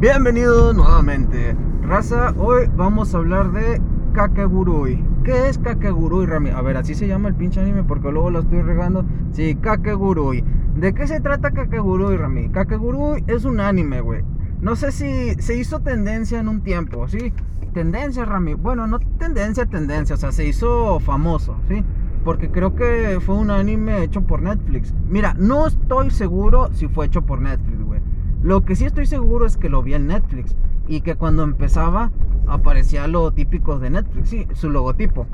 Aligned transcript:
Bienvenidos 0.00 0.74
nuevamente. 0.74 1.54
Raza, 1.82 2.32
hoy 2.38 2.70
vamos 2.74 3.14
a 3.14 3.18
hablar 3.18 3.52
de 3.52 3.82
Kakegurui. 4.14 5.04
¿Qué 5.24 5.50
es 5.50 5.58
Kakegurui, 5.58 6.24
Rami? 6.24 6.48
A 6.48 6.62
ver, 6.62 6.78
así 6.78 6.94
se 6.94 7.06
llama 7.06 7.28
el 7.28 7.34
pinche 7.34 7.60
anime 7.60 7.84
porque 7.84 8.10
luego 8.10 8.30
lo 8.30 8.40
estoy 8.40 8.62
regando. 8.62 9.04
Sí, 9.32 9.56
Kakegurui. 9.56 10.42
¿De 10.74 10.94
qué 10.94 11.06
se 11.06 11.20
trata 11.20 11.50
Kakegurui, 11.50 12.16
Rami? 12.16 12.48
Kakegurui 12.48 13.24
es 13.26 13.44
un 13.44 13.60
anime, 13.60 14.00
güey. 14.00 14.22
No 14.62 14.74
sé 14.74 14.90
si 14.90 15.34
se 15.34 15.58
hizo 15.58 15.80
tendencia 15.80 16.40
en 16.40 16.48
un 16.48 16.62
tiempo, 16.62 17.06
¿sí? 17.06 17.34
Tendencia, 17.74 18.24
Rami. 18.24 18.54
Bueno, 18.54 18.86
no 18.86 19.00
tendencia, 19.18 19.66
tendencia. 19.66 20.14
O 20.14 20.18
sea, 20.18 20.32
se 20.32 20.46
hizo 20.46 20.98
famoso, 21.00 21.56
¿sí? 21.68 21.84
Porque 22.24 22.50
creo 22.50 22.74
que 22.74 23.18
fue 23.20 23.34
un 23.34 23.50
anime 23.50 24.02
hecho 24.02 24.22
por 24.22 24.40
Netflix. 24.40 24.94
Mira, 25.10 25.34
no 25.38 25.66
estoy 25.66 26.08
seguro 26.08 26.70
si 26.72 26.88
fue 26.88 27.04
hecho 27.04 27.20
por 27.20 27.42
Netflix, 27.42 27.84
güey. 27.84 28.00
Lo 28.42 28.62
que 28.62 28.74
sí 28.74 28.84
estoy 28.84 29.06
seguro 29.06 29.46
es 29.46 29.56
que 29.56 29.68
lo 29.68 29.82
vi 29.82 29.94
en 29.94 30.06
Netflix. 30.06 30.56
Y 30.88 31.02
que 31.02 31.14
cuando 31.14 31.42
empezaba 31.42 32.10
aparecía 32.46 33.06
lo 33.06 33.30
típico 33.32 33.78
de 33.78 33.90
Netflix, 33.90 34.28
sí, 34.28 34.46
su 34.54 34.70
logotipo. 34.70 35.26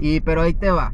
Y 0.00 0.20
pero 0.20 0.42
ahí 0.42 0.54
te 0.54 0.70
va. 0.70 0.92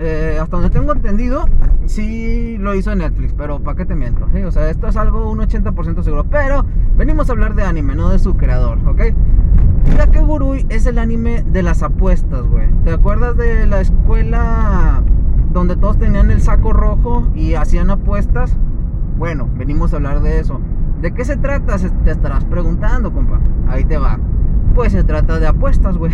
Eh, 0.00 0.38
hasta 0.40 0.58
donde 0.58 0.70
tengo 0.70 0.92
entendido, 0.92 1.48
sí 1.86 2.56
lo 2.58 2.74
hizo 2.74 2.94
Netflix, 2.94 3.32
pero 3.32 3.58
¿para 3.58 3.76
qué 3.76 3.84
te 3.84 3.96
miento? 3.96 4.28
O 4.46 4.50
sea, 4.52 4.70
esto 4.70 4.86
es 4.86 4.96
algo 4.96 5.28
un 5.28 5.38
80% 5.38 6.02
seguro. 6.02 6.24
Pero 6.24 6.64
venimos 6.96 7.28
a 7.28 7.32
hablar 7.32 7.54
de 7.54 7.64
anime, 7.64 7.94
no 7.94 8.08
de 8.08 8.18
su 8.18 8.36
creador, 8.36 8.78
¿ok? 8.86 9.02
Kakegurui 9.96 10.66
es 10.68 10.86
el 10.86 10.98
anime 10.98 11.42
de 11.42 11.62
las 11.62 11.82
apuestas, 11.82 12.42
güey. 12.46 12.68
¿Te 12.84 12.92
acuerdas 12.92 13.36
de 13.36 13.66
la 13.66 13.80
escuela 13.80 15.02
donde 15.52 15.76
todos 15.76 15.98
tenían 15.98 16.30
el 16.30 16.42
saco 16.42 16.72
rojo 16.72 17.28
y 17.34 17.54
hacían 17.54 17.90
apuestas? 17.90 18.56
Bueno, 19.16 19.48
venimos 19.56 19.92
a 19.92 19.96
hablar 19.96 20.20
de 20.20 20.38
eso. 20.38 20.60
¿De 21.00 21.12
qué 21.12 21.24
se 21.24 21.36
trata? 21.36 21.76
Te 21.76 22.10
estarás 22.10 22.44
preguntando, 22.44 23.12
compa. 23.12 23.38
Ahí 23.68 23.84
te 23.84 23.98
va. 23.98 24.18
Pues 24.74 24.92
se 24.92 25.04
trata 25.04 25.38
de 25.38 25.46
apuestas, 25.46 25.96
güey. 25.96 26.12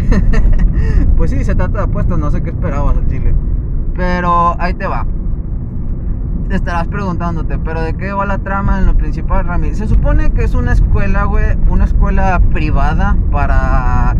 pues 1.16 1.30
sí, 1.30 1.42
se 1.42 1.54
trata 1.54 1.78
de 1.78 1.84
apuestas. 1.84 2.18
No 2.18 2.30
sé 2.30 2.42
qué 2.42 2.50
esperabas 2.50 2.96
Chile. 3.08 3.34
Pero 3.94 4.60
ahí 4.60 4.74
te 4.74 4.86
va. 4.86 5.06
Te 6.48 6.56
estarás 6.56 6.86
preguntándote, 6.88 7.58
pero 7.58 7.80
¿de 7.80 7.94
qué 7.94 8.12
va 8.12 8.26
la 8.26 8.36
trama 8.38 8.78
en 8.78 8.84
lo 8.84 8.94
principal, 8.94 9.46
Rami? 9.46 9.74
Se 9.74 9.88
supone 9.88 10.30
que 10.32 10.44
es 10.44 10.54
una 10.54 10.72
escuela, 10.72 11.24
güey, 11.24 11.56
una 11.70 11.84
escuela 11.84 12.38
privada 12.52 13.16
para 13.32 14.14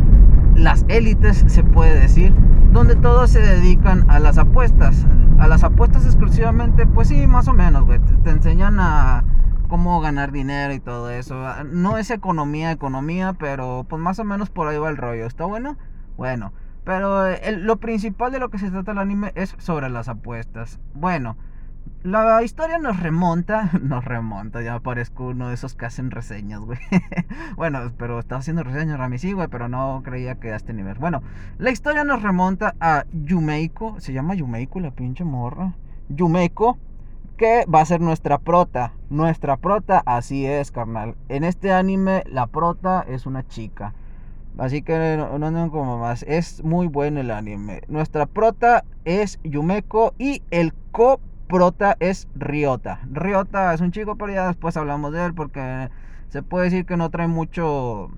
las 0.57 0.87
élites, 0.89 1.45
se 1.47 1.63
puede 1.63 2.01
decir, 2.01 2.33
donde 2.73 2.97
todos 2.97 3.29
se 3.29 3.41
dedican 3.41 4.07
a 4.09 4.19
las 4.21 4.39
apuestas. 4.39 5.07
A 5.39 5.49
las 5.49 5.65
apuestas 5.65 6.07
exclusivamente, 6.07 6.87
pues 6.87 7.09
sí, 7.09 7.27
más 7.27 7.47
o 7.49 7.53
menos, 7.53 7.85
güey. 7.85 7.99
Te, 7.99 8.15
te 8.15 8.31
enseñan 8.31 8.81
a 8.81 9.23
cómo 9.75 10.01
ganar 10.01 10.31
dinero 10.31 10.73
y 10.73 10.79
todo 10.79 11.11
eso. 11.11 11.65
No 11.65 11.99
es 11.99 12.13
economía, 12.13 12.71
economía, 12.71 13.33
pero 13.33 13.85
pues 13.89 14.01
más 14.01 14.21
o 14.21 14.25
menos 14.25 14.49
por 14.49 14.69
ahí 14.69 14.79
va 14.79 14.89
el 14.89 14.97
rollo. 14.97 15.27
¿Está 15.27 15.47
bueno? 15.47 15.77
Bueno. 16.17 16.53
Pero 16.85 17.27
eh, 17.27 17.57
lo 17.59 17.79
principal 17.79 18.31
de 18.31 18.39
lo 18.39 18.51
que 18.51 18.61
se 18.61 18.71
trata 18.71 18.93
el 18.93 18.99
anime 18.99 19.33
es 19.35 19.57
sobre 19.59 19.89
las 19.89 20.09
apuestas. 20.09 20.79
Bueno, 20.95 21.37
la 22.05 22.41
historia 22.45 22.79
nos 22.79 23.01
remonta, 23.01 23.71
nos 23.83 24.05
remonta, 24.05 24.63
ya 24.63 24.79
parezco 24.79 25.27
uno 25.27 25.49
de 25.49 25.55
esos 25.55 25.75
que 25.75 25.87
hacen 25.87 26.13
reseñas, 26.13 26.61
güey. 26.61 26.79
bueno, 27.57 27.81
pero 27.99 28.21
estaba 28.21 28.39
haciendo 28.39 28.63
reseñas, 28.63 28.97
Rami, 28.97 29.19
sí, 29.19 29.33
güey, 29.33 29.49
pero 29.49 29.69
no 29.69 30.03
creía 30.05 30.37
que 30.37 30.53
a 30.53 30.57
este 30.57 30.73
nivel. 30.73 30.99
Bueno, 31.01 31.21
la 31.59 31.73
historia 31.73 32.05
nos 32.05 32.23
remonta 32.23 32.77
a 32.79 33.07
Yumeiko, 33.13 33.99
se 33.99 34.13
llama 34.13 34.37
Yumeiko 34.37 34.79
la 34.79 34.93
pinche 34.93 35.25
morra. 35.25 35.73
Yumeiko, 36.11 36.79
que 37.37 37.65
va 37.67 37.81
a 37.81 37.87
ser 37.87 38.01
nuestra 38.01 38.39
prota. 38.39 38.93
Nuestra 39.11 39.57
prota, 39.57 40.03
así 40.07 40.47
es, 40.47 40.71
carnal. 40.71 41.15
En 41.29 41.45
este 41.45 41.73
anime, 41.73 42.25
la 42.27 42.47
prota 42.47 43.05
es 43.09 43.27
una 43.27 43.47
chica. 43.47 43.95
Así 44.57 44.83
que 44.83 45.17
no, 45.17 45.39
no 45.39 45.71
como 45.71 45.99
más. 45.99 46.25
Es 46.29 46.63
muy 46.63 46.87
bueno 46.87 47.21
el 47.21 47.31
anime. 47.31 47.83
Nuestra 47.89 48.27
prota 48.27 48.85
es 49.05 49.41
Yumeko 49.43 50.15
y 50.19 50.43
el 50.51 50.73
coprota 50.93 51.97
es 51.99 52.29
Ryota. 52.37 53.01
Ryota 53.11 53.75
es 53.75 53.81
un 53.81 53.91
chico, 53.91 54.17
pero 54.17 54.33
ya 54.33 54.47
después 54.47 54.77
hablamos 54.77 55.13
de 55.13 55.27
él 55.27 55.35
porque 55.35 55.91
se 56.29 56.43
puede 56.43 56.67
decir 56.67 56.87
que 56.87 56.97
no 56.97 57.11
trae 57.11 57.27
mucho. 57.27 58.11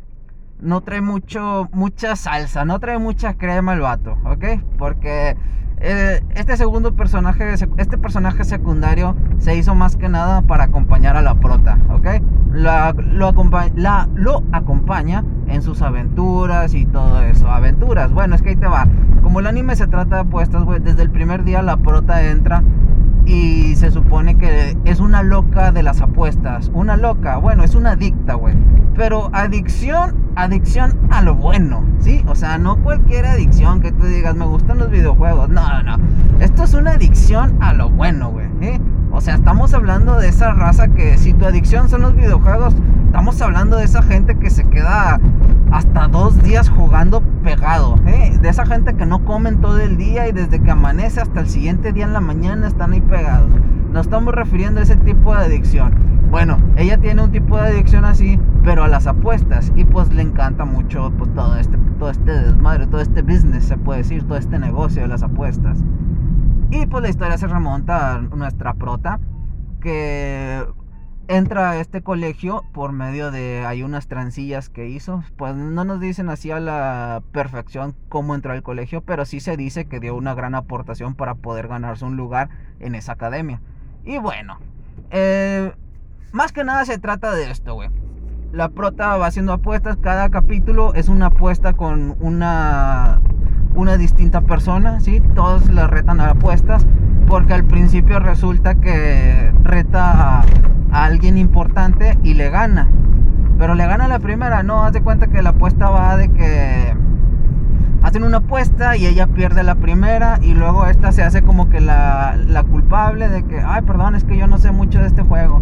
No 0.61 0.83
trae 0.83 1.01
mucho. 1.01 1.69
mucha 1.73 2.17
salsa. 2.17 2.65
No 2.65 2.81
trae 2.81 2.99
mucha 2.99 3.35
crema 3.35 3.73
el 3.73 3.81
vato. 3.81 4.19
¿Ok? 4.25 4.45
Porque. 4.79 5.37
Eh, 5.79 6.23
este 6.35 6.57
segundo 6.57 6.95
personaje, 6.95 7.53
este 7.53 7.99
personaje 7.99 8.45
secundario 8.45 9.15
se 9.39 9.57
hizo 9.57 9.75
más 9.75 9.97
que 9.97 10.09
nada 10.09 10.41
para 10.43 10.65
acompañar 10.65 11.17
a 11.17 11.23
la 11.23 11.35
prota, 11.35 11.79
¿ok? 11.91 12.07
La, 12.53 12.95
lo, 12.97 13.33
la, 13.75 14.09
lo 14.15 14.43
acompaña 14.53 15.23
en 15.49 15.61
sus 15.61 15.83
aventuras 15.83 16.73
y 16.73 16.87
todo 16.87 17.21
eso. 17.23 17.51
Aventuras, 17.51 18.11
bueno, 18.13 18.35
es 18.35 18.43
que 18.43 18.51
ahí 18.51 18.57
te 18.57 18.67
va. 18.67 18.87
Como 19.23 19.41
el 19.41 19.47
anime 19.47 19.77
se 19.77 19.87
trata 19.87 20.17
de 20.17 20.21
apuestas, 20.23 20.65
güey, 20.65 20.81
desde 20.81 21.03
el 21.03 21.11
primer 21.11 21.45
día 21.45 21.61
la 21.61 21.77
prota 21.77 22.25
entra 22.25 22.63
y 23.27 23.75
se 23.75 23.91
supone 23.91 24.39
que 24.39 24.77
es 24.85 25.01
una 25.17 25.23
loca 25.23 25.73
de 25.73 25.83
las 25.83 26.03
apuestas. 26.03 26.71
Una 26.75 26.99
loca, 26.99 27.39
bueno, 27.39 27.65
es 27.65 27.75
una 27.75 27.93
adicta, 27.93 28.35
güey. 28.35 28.55
Pero 28.97 29.31
adicción, 29.33 30.15
adicción 30.37 30.95
a 31.11 31.23
lo 31.23 31.35
bueno, 31.35 31.83
¿sí? 32.01 32.23
O 32.29 32.35
sea, 32.35 32.59
no 32.59 32.77
cualquier 32.77 33.25
adicción 33.25 33.81
que 33.81 33.93
tú 33.93 34.05
digas, 34.05 34.37
me 34.37 34.45
gustan 34.45 34.77
los 34.77 34.91
videojuegos. 34.91 35.49
No, 35.49 35.83
no. 35.83 35.97
Esto 36.39 36.65
es 36.65 36.75
una 36.75 36.93
adicción 36.93 37.57
a 37.63 37.73
lo 37.73 37.89
bueno, 37.89 38.31
güey. 38.31 38.47
¿eh? 38.61 38.79
O 39.11 39.23
sea, 39.23 39.37
estamos 39.37 39.73
hablando 39.73 40.19
de 40.19 40.29
esa 40.29 40.53
raza 40.53 40.89
que 40.89 41.17
si 41.17 41.33
tu 41.33 41.47
adicción 41.47 41.89
son 41.89 42.03
los 42.03 42.15
videojuegos, 42.15 42.75
estamos 43.07 43.41
hablando 43.41 43.79
de 43.79 43.85
esa 43.85 44.03
gente 44.03 44.37
que 44.39 44.51
se 44.51 44.65
queda 44.65 45.19
hasta 45.73 46.09
dos 46.09 46.43
días 46.43 46.69
jugando 46.69 47.23
pegado. 47.43 47.99
¿eh? 48.07 48.37
De 48.39 48.51
esa 48.51 48.67
gente 48.67 48.95
que 48.95 49.07
no 49.07 49.25
comen 49.25 49.63
todo 49.63 49.79
el 49.81 49.97
día 49.97 50.29
y 50.29 50.33
desde 50.33 50.61
que 50.61 50.71
amanece 50.71 51.23
hasta 51.23 51.41
el 51.41 51.49
siguiente 51.49 51.95
día 51.95 52.05
en 52.05 52.13
la 52.13 52.21
mañana 52.21 52.69
están 52.69 52.93
ahí 52.93 53.01
pegados. 53.01 53.49
Nos 53.97 54.05
estamos 54.09 54.35
refiriendo 54.35 54.81
a 54.81 54.83
ese 54.83 54.97
tipo 54.97 55.35
de 55.35 55.47
adicción. 55.47 56.29
Bueno, 56.31 56.59
ella 56.77 56.99
tiene 56.99 57.23
un 57.23 57.33
tipo 57.33 57.57
de 57.57 57.69
adicción 57.69 58.05
así, 58.05 58.39
pero 58.63 58.85
a 58.85 58.89
las 58.89 59.07
apuestas. 59.07 59.73
Y 59.75 59.87
pues 59.87 60.13
le 60.13 60.21
encanta 60.21 60.67
mucho 60.67 61.11
pues, 61.17 61.33
todo, 61.33 61.57
este, 61.57 61.79
todo 61.99 62.11
este 62.11 62.31
desmadre, 62.31 62.87
todo 62.89 63.01
este 63.01 63.23
business, 63.23 63.65
se 63.65 63.79
puede 63.79 64.01
decir, 64.01 64.23
todo 64.29 64.37
este 64.37 64.59
negocio 64.59 65.01
de 65.01 65.09
las 65.09 65.23
apuestas. 65.23 65.79
Y 66.71 66.85
pues 66.85 67.05
la 67.05 67.09
historia 67.09 67.39
se 67.39 67.47
remonta 67.47 68.17
a 68.17 68.21
nuestra 68.21 68.75
prota, 68.75 69.19
que 69.81 70.63
entra 71.27 71.71
a 71.71 71.77
este 71.79 72.03
colegio 72.03 72.65
por 72.75 72.93
medio 72.93 73.31
de 73.31 73.65
hay 73.65 73.83
unas 73.83 74.09
trancillas 74.09 74.69
que 74.69 74.91
hizo. 74.91 75.25
Pues 75.39 75.57
no 75.57 75.87
nos 75.87 76.01
dicen 76.01 76.29
así 76.29 76.51
a 76.51 76.61
la 76.61 77.23
perfección 77.33 77.95
cómo 78.11 78.35
entró 78.35 78.53
al 78.53 78.63
colegio, 78.63 79.01
pero 79.01 79.25
sí 79.25 79.41
se 79.41 79.57
dice 79.57 79.87
que 79.87 80.01
dio 80.01 80.15
una 80.17 80.35
gran 80.35 80.55
aportación 80.55 81.15
para 81.15 81.37
poder 81.37 81.67
ganarse 81.67 82.05
un 82.05 82.19
lugar 82.19 82.51
en 82.79 82.95
esa 82.95 83.13
academia. 83.13 83.63
Y 84.07 84.19
bueno, 84.19 84.59
eh, 85.11 85.73
más 86.33 86.53
que 86.53 86.65
nada 86.65 86.85
se 86.85 86.99
trata 86.99 87.35
de 87.35 87.51
esto, 87.51 87.75
güey. 87.75 87.91
La 88.53 88.69
prota 88.69 89.17
va 89.17 89.27
haciendo 89.27 89.53
apuestas, 89.53 89.97
cada 89.97 90.31
capítulo 90.31 90.95
es 90.95 91.09
una 91.09 91.27
apuesta 91.27 91.75
con 91.75 92.17
una 92.21 93.21
una 93.75 93.99
distinta 93.99 94.41
persona, 94.41 95.01
¿sí? 95.01 95.21
Todos 95.35 95.71
la 95.71 95.87
retan 95.87 96.21
a 96.21 96.31
apuestas 96.31 96.87
porque 97.29 97.53
al 97.53 97.65
principio 97.65 98.19
resulta 98.21 98.77
que 98.77 99.53
reta 99.63 100.41
a, 100.41 100.45
alguien 100.91 101.37
importante 101.37 102.19
y 102.23 102.35
le 102.35 102.49
gana. 102.49 102.89
Pero 103.59 103.75
le 103.75 103.87
gana 103.87 104.09
la 104.09 104.19
primera, 104.19 104.63
no, 104.63 104.85
haz 104.85 104.93
de 104.93 105.03
cuenta 105.03 105.27
que 105.27 105.43
la 105.43 105.51
apuesta 105.51 105.91
va 105.91 106.17
de 106.17 106.31
que 106.31 106.97
hacen 108.03 108.25
una 108.25 108.39
apuesta 108.39 108.97
y 108.97 109.07
ella 109.07 109.27
pierde 109.27 109.63
la 109.63 109.75
primera 109.75 110.39
y 110.43 110.55
luego 110.55 110.87
esta 110.87 111.13
se 111.13 111.23
hace 111.23 111.43
como 111.43 111.69
que 111.69 111.81
la, 111.81 112.37
la 112.47 112.63
culpable 112.63 113.29
de 113.29 113.45
que, 113.45 113.61
ay, 113.61 113.83
perdón, 113.83 114.15
es 114.15 114.25
que 114.25 114.37
yo 114.37 114.47
no 114.47 114.59
sé 114.59 114.73
mucho 114.73 115.01
de 115.01 115.07
este 115.07 115.23
juego. 115.23 115.61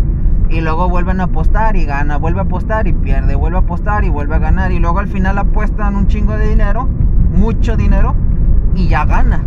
Y 0.51 0.61
luego 0.61 0.89
vuelven 0.89 1.21
a 1.21 1.25
apostar 1.25 1.75
y 1.75 1.85
gana, 1.85 2.19
vuelve 2.19 2.41
a 2.41 2.45
apostar 2.45 2.87
y 2.87 2.93
pierde, 2.93 3.35
vuelve 3.35 3.57
a 3.57 3.61
apostar 3.61 4.05
y 4.05 4.11
vuelve 4.11 4.37
a 4.37 4.39
ganar. 4.39 4.73
Y 4.73 4.79
luego 4.79 4.99
al 4.99 5.09
final 5.09 5.39
apuestan 5.39 5.97
un 5.97 6.07
chingo 6.07 6.37
de 6.37 6.49
dinero 6.49 6.89
mucho 7.35 7.77
dinero 7.77 8.15
y 8.75 8.89
ya 8.89 9.05
gana. 9.05 9.45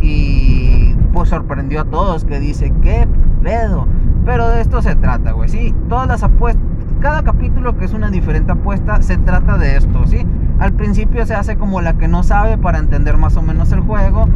Y 0.00 0.94
pues 1.12 1.28
sorprendió 1.28 1.82
a 1.82 1.84
todos 1.84 2.24
que 2.24 2.40
dice, 2.40 2.72
¿qué 2.82 3.06
pedo? 3.42 3.86
Pero 4.24 4.48
de 4.48 4.60
esto 4.60 4.82
se 4.82 4.96
trata, 4.96 5.32
güey, 5.32 5.48
sí. 5.48 5.74
Todas 5.88 6.08
las 6.08 6.22
apuestas, 6.22 6.62
cada 7.00 7.22
capítulo 7.22 7.76
que 7.76 7.84
es 7.84 7.92
una 7.92 8.10
diferente 8.10 8.52
apuesta, 8.52 9.02
se 9.02 9.18
trata 9.18 9.58
de 9.58 9.76
esto, 9.76 10.06
sí. 10.06 10.26
Al 10.58 10.72
principio 10.72 11.26
se 11.26 11.34
hace 11.34 11.56
como 11.56 11.80
la 11.80 11.94
que 11.94 12.08
no 12.08 12.22
sabe 12.22 12.58
para 12.58 12.78
entender 12.78 13.16
más 13.16 13.36
o 13.36 13.42
menos 13.42 13.72
el 13.72 13.80
juego. 13.80 14.28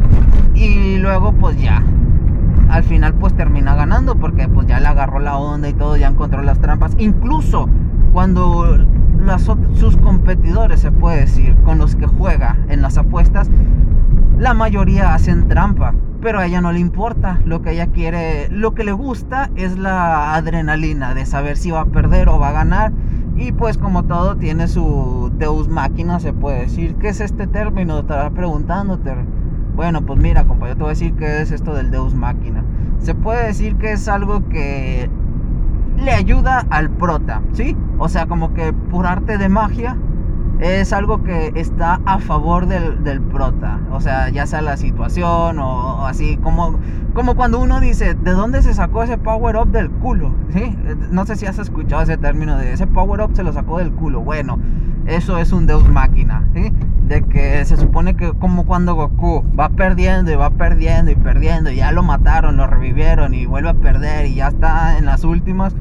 Y 0.53 0.97
luego 0.97 1.33
pues 1.33 1.59
ya. 1.61 1.83
Al 2.69 2.83
final 2.83 3.13
pues 3.15 3.33
termina 3.33 3.75
ganando 3.75 4.15
porque 4.15 4.47
pues 4.47 4.67
ya 4.67 4.79
le 4.79 4.87
agarró 4.87 5.19
la 5.19 5.37
onda 5.37 5.69
y 5.69 5.73
todo, 5.73 5.97
ya 5.97 6.07
encontró 6.07 6.41
las 6.41 6.59
trampas. 6.59 6.93
Incluso 6.97 7.67
cuando 8.13 8.77
sus 9.73 9.97
competidores, 9.97 10.79
se 10.79 10.91
puede 10.91 11.21
decir, 11.21 11.55
con 11.63 11.77
los 11.77 11.95
que 11.95 12.07
juega 12.07 12.57
en 12.69 12.81
las 12.81 12.97
apuestas, 12.97 13.49
la 14.37 14.53
mayoría 14.53 15.13
hacen 15.13 15.47
trampa, 15.47 15.93
pero 16.21 16.39
a 16.39 16.45
ella 16.45 16.61
no 16.61 16.71
le 16.71 16.79
importa. 16.79 17.39
Lo 17.45 17.61
que 17.61 17.71
ella 17.71 17.87
quiere, 17.87 18.49
lo 18.49 18.73
que 18.73 18.83
le 18.83 18.91
gusta 18.91 19.49
es 19.55 19.77
la 19.77 20.33
adrenalina 20.33 21.13
de 21.13 21.25
saber 21.25 21.57
si 21.57 21.71
va 21.71 21.81
a 21.81 21.85
perder 21.85 22.29
o 22.29 22.39
va 22.39 22.49
a 22.49 22.53
ganar. 22.53 22.91
Y 23.39 23.53
pues 23.53 23.77
como 23.77 24.03
todo 24.03 24.35
tiene 24.35 24.67
su 24.67 25.31
Deus 25.37 25.69
máquina, 25.69 26.19
se 26.19 26.33
puede 26.33 26.59
decir. 26.61 26.95
¿Qué 26.95 27.07
es 27.07 27.21
este 27.21 27.47
término? 27.47 27.99
Estarás 27.99 28.31
preguntándote. 28.31 29.15
Bueno, 29.77 30.01
pues 30.05 30.19
mira, 30.19 30.43
compa, 30.43 30.67
yo 30.67 30.75
te 30.75 30.81
voy 30.81 30.87
a 30.87 30.89
decir 30.89 31.13
qué 31.15 31.41
es 31.41 31.51
esto 31.51 31.73
del 31.73 31.89
Deus 31.89 32.13
máquina. 32.13 32.65
Se 32.99 33.15
puede 33.15 33.47
decir 33.47 33.77
que 33.77 33.93
es 33.93 34.09
algo 34.09 34.49
que 34.49 35.09
le 36.03 36.11
ayuda 36.11 36.65
al 36.69 36.89
prota, 36.89 37.41
¿sí? 37.53 37.77
O 37.97 38.09
sea, 38.09 38.25
como 38.25 38.53
que 38.53 38.73
por 38.73 39.07
arte 39.07 39.37
de 39.37 39.47
magia 39.47 39.95
es 40.59 40.91
algo 40.91 41.23
que 41.23 41.53
está 41.55 42.01
a 42.05 42.19
favor 42.19 42.67
del, 42.67 43.21
prota. 43.21 43.79
O 43.91 44.01
sea, 44.01 44.29
ya 44.29 44.45
sea 44.45 44.61
la 44.61 44.77
situación 44.77 45.59
o, 45.59 46.05
así, 46.05 46.37
como, 46.37 46.77
como 47.13 47.35
cuando 47.35 47.59
uno 47.59 47.79
dice, 47.79 48.13
¿de 48.13 48.31
dónde 48.31 48.61
se 48.61 48.73
sacó 48.73 49.03
ese 49.03 49.17
power 49.17 49.55
up 49.55 49.71
del 49.71 49.89
culo? 49.89 50.33
¿Sí? 50.53 50.75
No 51.11 51.25
sé 51.25 51.35
si 51.35 51.45
has 51.45 51.59
escuchado 51.59 52.01
ese 52.01 52.17
término 52.17 52.57
de 52.57 52.73
ese 52.73 52.87
power 52.87 53.21
up 53.21 53.35
se 53.35 53.43
lo 53.43 53.53
sacó 53.53 53.77
del 53.77 53.91
culo. 53.91 54.21
Bueno, 54.21 54.59
eso 55.05 55.37
es 55.37 55.53
un 55.53 55.65
Deus 55.65 55.87
máquina, 55.87 56.47
¿sí? 56.53 56.73
De 57.07 57.23
que 57.23 57.63
se 57.65 57.77
supone 57.77 58.15
que 58.15 58.33
como 58.33 58.65
cuando 58.65 58.95
Goku 58.95 59.43
va 59.57 59.69
perdiendo 59.69 60.31
y 60.31 60.35
va 60.35 60.51
perdiendo 60.51 61.09
y 61.09 61.15
perdiendo, 61.15 61.71
y 61.71 61.77
ya 61.77 61.91
lo 61.91 62.03
mataron, 62.03 62.57
lo 62.57 62.67
revivieron 62.67 63.33
y 63.33 63.45
vuelve 63.45 63.69
a 63.69 63.73
perder 63.73 64.27
y 64.27 64.35
ya 64.35 64.49
está 64.49 64.97
en 64.97 65.05
las 65.05 65.23
últimas 65.23 65.73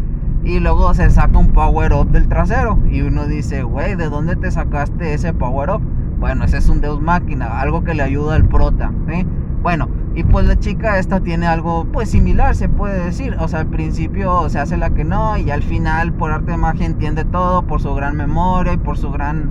y 0.48 0.60
luego 0.60 0.94
se 0.94 1.10
saca 1.10 1.38
un 1.38 1.52
power 1.52 1.92
up 1.92 2.10
del 2.10 2.26
trasero. 2.26 2.78
Y 2.90 3.02
uno 3.02 3.26
dice, 3.26 3.62
güey, 3.62 3.96
¿de 3.96 4.08
dónde 4.08 4.34
te 4.34 4.50
sacaste 4.50 5.12
ese 5.12 5.34
power 5.34 5.70
up? 5.70 5.82
Bueno, 6.18 6.44
ese 6.44 6.56
es 6.56 6.68
un 6.70 6.80
Deus 6.80 7.00
Máquina, 7.00 7.60
algo 7.60 7.84
que 7.84 7.92
le 7.92 8.02
ayuda 8.02 8.34
al 8.34 8.46
prota. 8.46 8.90
Bueno, 9.62 9.88
y 10.14 10.24
pues 10.24 10.46
la 10.46 10.58
chica 10.58 10.98
esta 10.98 11.20
tiene 11.20 11.46
algo 11.46 11.86
pues 11.92 12.10
similar, 12.10 12.56
se 12.56 12.70
puede 12.70 13.04
decir. 13.04 13.36
O 13.38 13.46
sea, 13.46 13.60
al 13.60 13.66
principio 13.66 14.48
se 14.48 14.58
hace 14.58 14.78
la 14.78 14.90
que 14.90 15.04
no 15.04 15.36
y 15.36 15.50
al 15.50 15.62
final 15.62 16.14
por 16.14 16.32
arte 16.32 16.52
de 16.52 16.56
magia 16.56 16.86
entiende 16.86 17.26
todo 17.26 17.62
por 17.66 17.82
su 17.82 17.94
gran 17.94 18.16
memoria 18.16 18.72
y 18.72 18.78
por 18.78 18.96
su 18.96 19.10
gran 19.10 19.50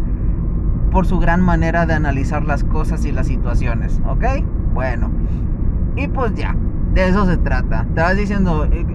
por 0.91 1.05
su 1.05 1.19
gran 1.19 1.41
manera 1.41 1.85
de 1.85 1.93
analizar 1.93 2.43
las 2.43 2.63
cosas 2.63 3.05
y 3.05 3.11
las 3.11 3.27
situaciones, 3.27 4.01
¿ok? 4.07 4.23
Bueno, 4.73 5.11
y 5.95 6.07
pues 6.07 6.33
ya, 6.33 6.55
de 6.93 7.09
eso 7.09 7.25
se 7.25 7.37
trata. 7.37 7.85
Vas 7.93 8.15
diciendo, 8.15 8.65
eh, 8.65 8.85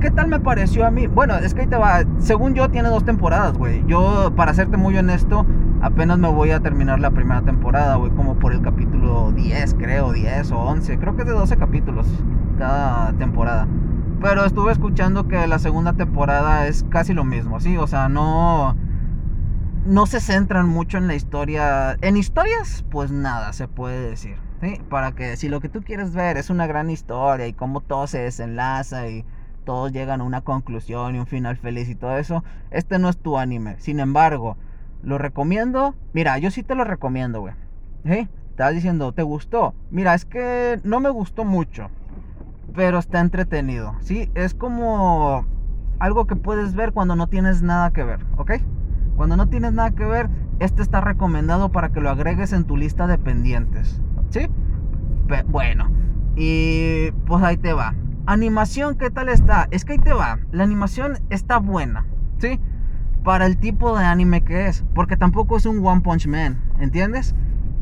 ¿Qué 0.00 0.12
tal 0.12 0.28
me 0.28 0.38
pareció 0.38 0.86
a 0.86 0.92
mí? 0.92 1.08
Bueno, 1.08 1.34
es 1.36 1.54
que 1.54 1.62
ahí 1.62 1.66
te 1.66 1.76
va. 1.76 2.04
Según 2.18 2.54
yo, 2.54 2.68
tiene 2.70 2.88
dos 2.88 3.04
temporadas, 3.04 3.58
güey. 3.58 3.84
Yo, 3.88 4.32
para 4.36 4.54
serte 4.54 4.76
muy 4.76 4.96
honesto, 4.96 5.44
apenas 5.80 6.18
me 6.18 6.28
voy 6.28 6.52
a 6.52 6.60
terminar 6.60 7.00
la 7.00 7.10
primera 7.10 7.42
temporada, 7.42 7.96
güey. 7.96 8.12
Como 8.12 8.36
por 8.36 8.52
el 8.52 8.62
capítulo 8.62 9.32
10, 9.32 9.74
creo, 9.74 10.12
10 10.12 10.52
o 10.52 10.58
11. 10.58 10.98
Creo 10.98 11.16
que 11.16 11.22
es 11.22 11.28
de 11.28 11.34
12 11.34 11.56
capítulos 11.56 12.06
cada 12.58 13.12
temporada. 13.14 13.66
Pero 14.20 14.44
estuve 14.44 14.70
escuchando 14.70 15.26
que 15.26 15.44
la 15.48 15.58
segunda 15.58 15.92
temporada 15.94 16.68
es 16.68 16.84
casi 16.90 17.12
lo 17.12 17.24
mismo, 17.24 17.58
¿sí? 17.58 17.76
O 17.76 17.88
sea, 17.88 18.08
no. 18.08 18.76
No 19.84 20.06
se 20.06 20.20
centran 20.20 20.68
mucho 20.68 20.98
en 20.98 21.08
la 21.08 21.16
historia. 21.16 21.96
En 22.02 22.16
historias, 22.16 22.84
pues 22.88 23.10
nada, 23.10 23.52
se 23.52 23.66
puede 23.66 24.10
decir. 24.10 24.36
¿sí? 24.60 24.80
Para 24.88 25.12
que 25.12 25.36
si 25.36 25.48
lo 25.48 25.60
que 25.60 25.68
tú 25.68 25.82
quieres 25.82 26.14
ver 26.14 26.36
es 26.36 26.50
una 26.50 26.68
gran 26.68 26.88
historia 26.88 27.48
y 27.48 27.52
cómo 27.52 27.80
todo 27.80 28.06
se 28.06 28.18
desenlaza 28.18 29.08
y 29.08 29.24
todos 29.68 29.92
llegan 29.92 30.22
a 30.22 30.24
una 30.24 30.40
conclusión 30.40 31.14
y 31.14 31.18
un 31.18 31.26
final 31.26 31.58
feliz 31.58 31.90
y 31.90 31.94
todo 31.94 32.16
eso, 32.16 32.42
este 32.70 32.98
no 32.98 33.10
es 33.10 33.18
tu 33.18 33.36
anime. 33.36 33.76
Sin 33.80 34.00
embargo, 34.00 34.56
lo 35.02 35.18
recomiendo. 35.18 35.94
Mira, 36.14 36.38
yo 36.38 36.50
sí 36.50 36.62
te 36.62 36.74
lo 36.74 36.84
recomiendo, 36.84 37.42
güey. 37.42 37.52
¿Eh? 38.06 38.28
Estás 38.48 38.72
diciendo, 38.72 39.12
¿te 39.12 39.22
gustó? 39.22 39.74
Mira, 39.90 40.14
es 40.14 40.24
que 40.24 40.80
no 40.84 41.00
me 41.00 41.10
gustó 41.10 41.44
mucho, 41.44 41.90
pero 42.74 42.98
está 42.98 43.20
entretenido. 43.20 43.94
Sí, 44.00 44.30
es 44.34 44.54
como 44.54 45.44
algo 45.98 46.26
que 46.26 46.36
puedes 46.36 46.74
ver 46.74 46.94
cuando 46.94 47.14
no 47.14 47.26
tienes 47.26 47.60
nada 47.60 47.90
que 47.92 48.04
ver, 48.04 48.20
¿ok? 48.38 48.52
Cuando 49.16 49.36
no 49.36 49.50
tienes 49.50 49.74
nada 49.74 49.90
que 49.90 50.06
ver, 50.06 50.30
este 50.60 50.80
está 50.80 51.02
recomendado 51.02 51.72
para 51.72 51.90
que 51.90 52.00
lo 52.00 52.08
agregues 52.08 52.54
en 52.54 52.64
tu 52.64 52.78
lista 52.78 53.06
de 53.06 53.18
pendientes, 53.18 54.00
¿sí? 54.30 54.48
bueno, 55.48 55.90
y 56.36 57.10
pues 57.26 57.42
ahí 57.42 57.58
te 57.58 57.74
va. 57.74 57.94
Animación, 58.28 58.96
¿qué 58.96 59.08
tal 59.08 59.30
está? 59.30 59.68
Es 59.70 59.86
que 59.86 59.92
ahí 59.92 59.98
te 59.98 60.12
va. 60.12 60.38
La 60.52 60.62
animación 60.62 61.14
está 61.30 61.56
buena, 61.56 62.04
¿sí? 62.36 62.60
Para 63.24 63.46
el 63.46 63.56
tipo 63.56 63.96
de 63.96 64.04
anime 64.04 64.42
que 64.42 64.66
es. 64.66 64.84
Porque 64.94 65.16
tampoco 65.16 65.56
es 65.56 65.64
un 65.64 65.82
One 65.82 66.02
Punch 66.02 66.26
Man, 66.26 66.60
¿entiendes? 66.78 67.34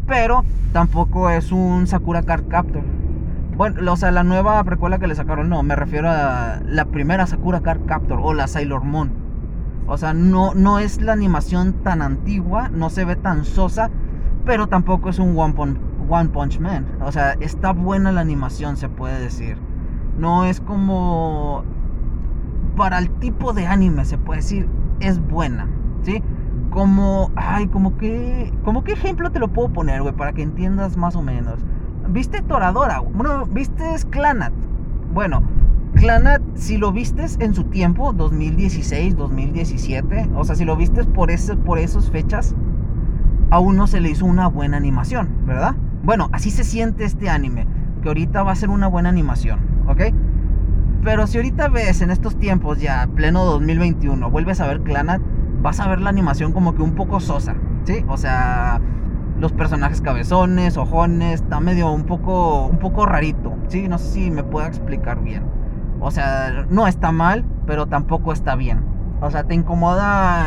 Pero 0.06 0.44
tampoco 0.72 1.30
es 1.30 1.50
un 1.50 1.88
Sakura 1.88 2.22
Card 2.22 2.46
Captor. 2.46 2.84
Bueno, 3.56 3.92
o 3.92 3.96
sea, 3.96 4.12
la 4.12 4.22
nueva 4.22 4.62
precuela 4.62 5.00
que 5.00 5.08
le 5.08 5.16
sacaron, 5.16 5.48
no, 5.48 5.64
me 5.64 5.74
refiero 5.74 6.08
a 6.08 6.60
la 6.64 6.84
primera 6.84 7.26
Sakura 7.26 7.60
Card 7.60 7.84
Captor 7.84 8.20
o 8.22 8.32
la 8.32 8.46
Sailor 8.46 8.84
Moon. 8.84 9.10
O 9.88 9.98
sea, 9.98 10.14
no, 10.14 10.54
no 10.54 10.78
es 10.78 11.00
la 11.00 11.14
animación 11.14 11.72
tan 11.82 12.02
antigua, 12.02 12.68
no 12.68 12.88
se 12.88 13.04
ve 13.04 13.16
tan 13.16 13.44
sosa, 13.44 13.90
pero 14.44 14.68
tampoco 14.68 15.08
es 15.08 15.18
un 15.18 15.36
One 15.36 15.54
Punch, 15.54 15.80
One 16.08 16.28
Punch 16.28 16.60
Man. 16.60 16.86
O 17.00 17.10
sea, 17.10 17.32
está 17.40 17.72
buena 17.72 18.12
la 18.12 18.20
animación, 18.20 18.76
se 18.76 18.88
puede 18.88 19.18
decir. 19.18 19.58
No 20.18 20.44
es 20.44 20.60
como... 20.60 21.64
Para 22.76 22.98
el 22.98 23.10
tipo 23.18 23.52
de 23.54 23.66
anime, 23.66 24.04
se 24.04 24.18
puede 24.18 24.40
decir, 24.40 24.68
es 25.00 25.18
buena, 25.18 25.68
¿sí? 26.02 26.22
Como... 26.70 27.30
Ay, 27.36 27.68
como 27.68 27.96
que... 27.96 28.52
Como 28.64 28.84
qué 28.84 28.92
ejemplo 28.92 29.30
te 29.30 29.38
lo 29.38 29.48
puedo 29.48 29.68
poner, 29.70 30.02
güey, 30.02 30.14
para 30.14 30.32
que 30.32 30.42
entiendas 30.42 30.96
más 30.96 31.16
o 31.16 31.22
menos. 31.22 31.60
¿Viste 32.08 32.42
Toradora? 32.42 33.00
Bueno, 33.00 33.46
¿viste 33.46 33.84
Clanat? 34.10 34.52
Bueno, 35.12 35.42
Clanat, 35.94 36.42
si 36.54 36.76
lo 36.76 36.92
vistes 36.92 37.38
en 37.40 37.54
su 37.54 37.64
tiempo, 37.64 38.12
2016, 38.12 39.16
2017, 39.16 40.30
o 40.36 40.44
sea, 40.44 40.54
si 40.54 40.64
lo 40.64 40.76
vistes 40.76 41.06
por, 41.06 41.30
ese, 41.30 41.56
por 41.56 41.78
esas 41.78 42.10
fechas, 42.10 42.54
aún 43.50 43.76
no 43.76 43.86
se 43.86 44.00
le 44.00 44.10
hizo 44.10 44.26
una 44.26 44.46
buena 44.46 44.76
animación, 44.76 45.30
¿verdad? 45.46 45.74
Bueno, 46.04 46.28
así 46.32 46.50
se 46.50 46.64
siente 46.64 47.04
este 47.04 47.30
anime, 47.30 47.66
que 48.02 48.08
ahorita 48.08 48.42
va 48.42 48.52
a 48.52 48.56
ser 48.56 48.68
una 48.68 48.88
buena 48.88 49.08
animación. 49.08 49.75
¿Ok? 49.88 50.02
Pero 51.02 51.26
si 51.26 51.38
ahorita 51.38 51.68
ves 51.68 52.02
en 52.02 52.10
estos 52.10 52.36
tiempos, 52.36 52.80
ya 52.80 53.08
pleno 53.14 53.44
2021, 53.44 54.30
vuelves 54.30 54.60
a 54.60 54.66
ver 54.66 54.80
Clanat, 54.80 55.20
vas 55.62 55.80
a 55.80 55.88
ver 55.88 56.00
la 56.00 56.10
animación 56.10 56.52
como 56.52 56.74
que 56.74 56.82
un 56.82 56.94
poco 56.94 57.20
sosa, 57.20 57.54
¿sí? 57.84 58.04
O 58.08 58.16
sea, 58.16 58.80
los 59.38 59.52
personajes 59.52 60.00
cabezones, 60.00 60.76
ojones, 60.76 61.42
está 61.42 61.60
medio 61.60 61.92
un 61.92 62.04
poco, 62.04 62.66
un 62.66 62.78
poco 62.78 63.06
rarito, 63.06 63.54
¿sí? 63.68 63.88
No 63.88 63.98
sé 63.98 64.12
si 64.12 64.30
me 64.30 64.42
puedo 64.42 64.66
explicar 64.66 65.22
bien. 65.22 65.44
O 66.00 66.10
sea, 66.10 66.66
no 66.70 66.86
está 66.86 67.12
mal, 67.12 67.44
pero 67.66 67.86
tampoco 67.86 68.32
está 68.32 68.56
bien. 68.56 68.82
O 69.20 69.30
sea, 69.30 69.44
te 69.44 69.54
incomoda, 69.54 70.44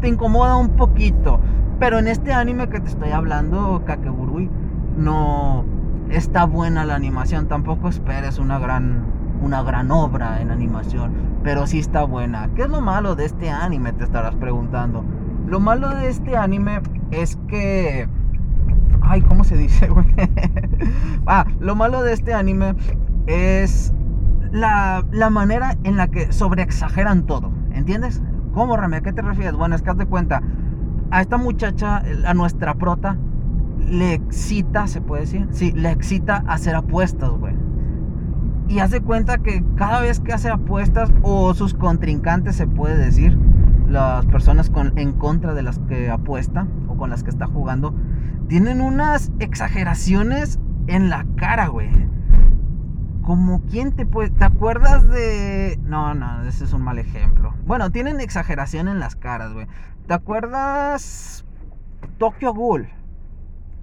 te 0.00 0.08
incomoda 0.08 0.56
un 0.56 0.70
poquito. 0.70 1.40
Pero 1.78 1.98
en 1.98 2.08
este 2.08 2.32
anime 2.32 2.68
que 2.68 2.80
te 2.80 2.88
estoy 2.88 3.10
hablando, 3.10 3.82
Kakegurui, 3.86 4.50
no, 4.96 5.64
está 6.10 6.44
buena 6.44 6.84
la 6.84 6.94
animación. 6.94 7.46
Tampoco 7.46 7.88
esperes 7.88 8.38
una 8.38 8.58
gran, 8.58 9.04
una 9.42 9.62
gran 9.62 9.90
obra 9.90 10.40
en 10.40 10.50
animación, 10.50 11.12
pero 11.42 11.66
sí 11.66 11.78
está 11.78 12.04
buena. 12.04 12.50
¿Qué 12.54 12.62
es 12.62 12.68
lo 12.68 12.80
malo 12.80 13.16
de 13.16 13.26
este 13.26 13.50
anime? 13.50 13.92
Te 13.92 14.04
estarás 14.04 14.34
preguntando. 14.36 15.04
Lo 15.46 15.60
malo 15.60 15.88
de 15.94 16.08
este 16.08 16.36
anime 16.36 16.80
es 17.10 17.36
que... 17.48 18.08
Ay, 19.02 19.22
¿cómo 19.22 19.44
se 19.44 19.56
dice, 19.56 19.88
ah, 21.26 21.46
lo 21.58 21.74
malo 21.74 22.02
de 22.02 22.12
este 22.12 22.34
anime 22.34 22.76
es 23.26 23.92
la, 24.52 25.04
la 25.10 25.30
manera 25.30 25.76
en 25.84 25.96
la 25.96 26.08
que 26.08 26.32
sobreexageran 26.32 27.26
todo. 27.26 27.50
¿Entiendes? 27.72 28.22
¿Cómo, 28.52 28.76
Rami? 28.76 28.96
¿A 28.96 29.00
qué 29.00 29.12
te 29.12 29.22
refieres? 29.22 29.54
Bueno, 29.54 29.74
es 29.74 29.82
que 29.82 29.90
haz 29.90 29.96
de 29.96 30.06
cuenta. 30.06 30.42
A 31.10 31.20
esta 31.20 31.38
muchacha, 31.38 32.02
a 32.24 32.34
nuestra 32.34 32.74
prota, 32.74 33.16
le 33.88 34.14
excita, 34.14 34.86
se 34.86 35.00
puede 35.00 35.22
decir, 35.22 35.48
sí, 35.50 35.72
le 35.72 35.90
excita 35.90 36.44
hacer 36.46 36.74
apuestas, 36.74 37.30
güey. 37.30 37.54
Y 38.68 38.78
hace 38.78 39.00
cuenta 39.00 39.38
que 39.38 39.64
cada 39.76 40.00
vez 40.00 40.20
que 40.20 40.32
hace 40.32 40.48
apuestas, 40.48 41.12
o 41.22 41.54
sus 41.54 41.74
contrincantes, 41.74 42.54
se 42.56 42.66
puede 42.66 42.96
decir, 42.96 43.36
las 43.88 44.24
personas 44.26 44.70
con, 44.70 44.96
en 44.96 45.12
contra 45.12 45.54
de 45.54 45.62
las 45.62 45.80
que 45.80 46.08
apuesta, 46.08 46.68
o 46.88 46.96
con 46.96 47.10
las 47.10 47.24
que 47.24 47.30
está 47.30 47.46
jugando, 47.46 47.94
tienen 48.48 48.80
unas 48.80 49.32
exageraciones 49.40 50.60
en 50.86 51.10
la 51.10 51.26
cara, 51.36 51.66
güey. 51.66 51.90
Como 53.22 53.62
quien 53.62 53.92
te 53.92 54.06
puede... 54.06 54.30
¿Te 54.30 54.44
acuerdas 54.44 55.08
de...? 55.08 55.78
No, 55.84 56.14
no, 56.14 56.42
ese 56.44 56.64
es 56.64 56.72
un 56.72 56.82
mal 56.82 56.98
ejemplo. 56.98 57.54
Bueno, 57.66 57.90
tienen 57.90 58.20
exageración 58.20 58.88
en 58.88 58.98
las 58.98 59.16
caras, 59.16 59.52
güey. 59.52 59.66
¿Te 60.06 60.14
acuerdas... 60.14 61.44
Tokyo 62.18 62.54
Ghoul? 62.54 62.88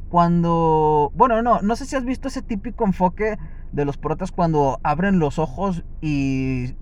Cuando, 0.09 1.11
bueno, 1.15 1.41
no, 1.41 1.61
no 1.61 1.75
sé 1.75 1.85
si 1.85 1.95
has 1.95 2.05
visto 2.05 2.27
ese 2.27 2.41
típico 2.41 2.85
enfoque 2.85 3.37
de 3.71 3.85
los 3.85 3.97
protas 3.97 4.31
cuando 4.31 4.79
abren 4.83 5.19
los 5.19 5.39
ojos 5.39 5.83
y 6.01 6.75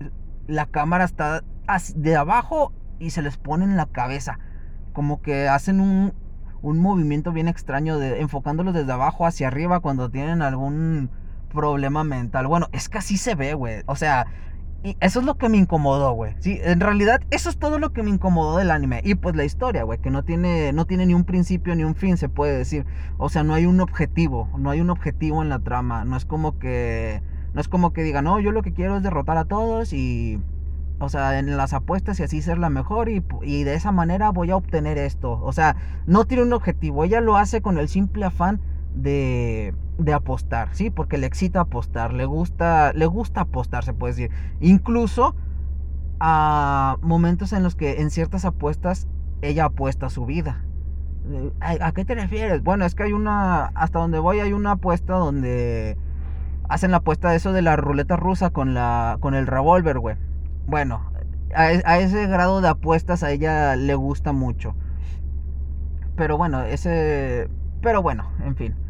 la 0.46 0.66
cámara 0.66 1.04
está 1.04 1.42
de 1.96 2.16
abajo 2.16 2.72
y 2.98 3.10
se 3.10 3.22
les 3.22 3.36
pone 3.36 3.64
en 3.64 3.76
la 3.76 3.86
cabeza. 3.86 4.38
Como 4.92 5.20
que 5.20 5.48
hacen 5.48 5.80
un, 5.80 6.14
un 6.62 6.80
movimiento 6.80 7.32
bien 7.32 7.48
extraño 7.48 7.98
de 7.98 8.20
enfocándolos 8.20 8.74
desde 8.74 8.92
abajo 8.92 9.26
hacia 9.26 9.48
arriba 9.48 9.80
cuando 9.80 10.10
tienen 10.10 10.42
algún 10.42 11.10
problema 11.52 12.04
mental. 12.04 12.46
Bueno, 12.46 12.68
es 12.72 12.88
que 12.88 12.98
así 12.98 13.16
se 13.16 13.34
ve, 13.34 13.54
güey. 13.54 13.82
O 13.86 13.96
sea, 13.96 14.26
Y 14.86 14.96
eso 15.00 15.18
es 15.18 15.26
lo 15.26 15.34
que 15.34 15.48
me 15.48 15.56
incomodó, 15.56 16.12
güey. 16.12 16.36
Sí, 16.38 16.60
en 16.62 16.78
realidad 16.78 17.20
eso 17.32 17.50
es 17.50 17.58
todo 17.58 17.80
lo 17.80 17.92
que 17.92 18.04
me 18.04 18.10
incomodó 18.10 18.56
del 18.58 18.70
anime. 18.70 19.00
Y 19.02 19.16
pues 19.16 19.34
la 19.34 19.42
historia, 19.42 19.82
güey, 19.82 19.98
que 19.98 20.10
no 20.10 20.22
tiene, 20.22 20.72
no 20.72 20.84
tiene 20.84 21.06
ni 21.06 21.12
un 21.12 21.24
principio 21.24 21.74
ni 21.74 21.82
un 21.82 21.96
fin, 21.96 22.16
se 22.16 22.28
puede 22.28 22.56
decir. 22.56 22.86
O 23.18 23.28
sea, 23.28 23.42
no 23.42 23.54
hay 23.54 23.66
un 23.66 23.80
objetivo, 23.80 24.48
no 24.56 24.70
hay 24.70 24.80
un 24.80 24.90
objetivo 24.90 25.42
en 25.42 25.48
la 25.48 25.58
trama. 25.58 26.04
No 26.04 26.16
es 26.16 26.24
como 26.24 26.60
que, 26.60 27.20
no 27.52 27.60
es 27.60 27.66
como 27.66 27.92
que 27.92 28.04
diga, 28.04 28.22
no, 28.22 28.38
yo 28.38 28.52
lo 28.52 28.62
que 28.62 28.72
quiero 28.72 28.98
es 28.98 29.02
derrotar 29.02 29.38
a 29.38 29.46
todos 29.46 29.92
y, 29.92 30.40
o 31.00 31.08
sea, 31.08 31.36
en 31.40 31.56
las 31.56 31.72
apuestas 31.72 32.20
y 32.20 32.22
así 32.22 32.40
ser 32.40 32.58
la 32.58 32.70
mejor 32.70 33.08
y, 33.08 33.24
y 33.42 33.64
de 33.64 33.74
esa 33.74 33.90
manera 33.90 34.30
voy 34.30 34.52
a 34.52 34.56
obtener 34.56 34.98
esto. 34.98 35.40
O 35.42 35.52
sea, 35.52 35.74
no 36.06 36.26
tiene 36.26 36.44
un 36.44 36.52
objetivo. 36.52 37.02
Ella 37.02 37.20
lo 37.20 37.36
hace 37.36 37.60
con 37.60 37.78
el 37.78 37.88
simple 37.88 38.24
afán 38.24 38.60
de, 38.96 39.74
de 39.98 40.12
apostar, 40.12 40.70
¿sí? 40.72 40.90
Porque 40.90 41.18
le 41.18 41.26
excita 41.26 41.60
apostar, 41.60 42.12
le 42.12 42.24
gusta, 42.24 42.92
le 42.94 43.06
gusta 43.06 43.42
apostar, 43.42 43.84
se 43.84 43.92
puede 43.92 44.14
decir. 44.14 44.30
Incluso 44.60 45.36
a 46.18 46.96
momentos 47.02 47.52
en 47.52 47.62
los 47.62 47.76
que 47.76 48.00
en 48.00 48.10
ciertas 48.10 48.44
apuestas 48.44 49.06
ella 49.42 49.66
apuesta 49.66 50.08
su 50.10 50.24
vida. 50.26 50.64
Eh, 51.30 51.52
¿A, 51.60 51.92
qué 51.92 52.04
te 52.04 52.14
refieres? 52.14 52.62
Bueno, 52.62 52.84
es 52.84 52.94
que 52.94 53.04
hay 53.04 53.12
una, 53.12 53.66
hasta 53.74 53.98
donde 53.98 54.18
voy 54.18 54.40
hay 54.40 54.52
una 54.52 54.72
apuesta 54.72 55.14
donde 55.14 55.98
hacen 56.68 56.90
la 56.90 56.98
apuesta 56.98 57.30
de 57.30 57.36
eso 57.36 57.52
de 57.52 57.62
la 57.62 57.76
ruleta 57.76 58.16
rusa 58.16 58.50
con 58.50 58.74
la, 58.74 59.18
con 59.20 59.34
el 59.34 59.46
revólver, 59.46 59.98
güey. 59.98 60.16
Bueno, 60.66 61.10
a, 61.54 61.62
a 61.62 61.98
ese 61.98 62.26
grado 62.26 62.60
de 62.60 62.68
apuestas 62.68 63.22
a 63.22 63.30
ella 63.30 63.76
le 63.76 63.94
gusta 63.94 64.32
mucho. 64.32 64.74
Pero 66.16 66.38
bueno, 66.38 66.62
ese, 66.62 67.50
pero 67.82 68.00
bueno, 68.02 68.30
en 68.42 68.56
fin. 68.56 68.85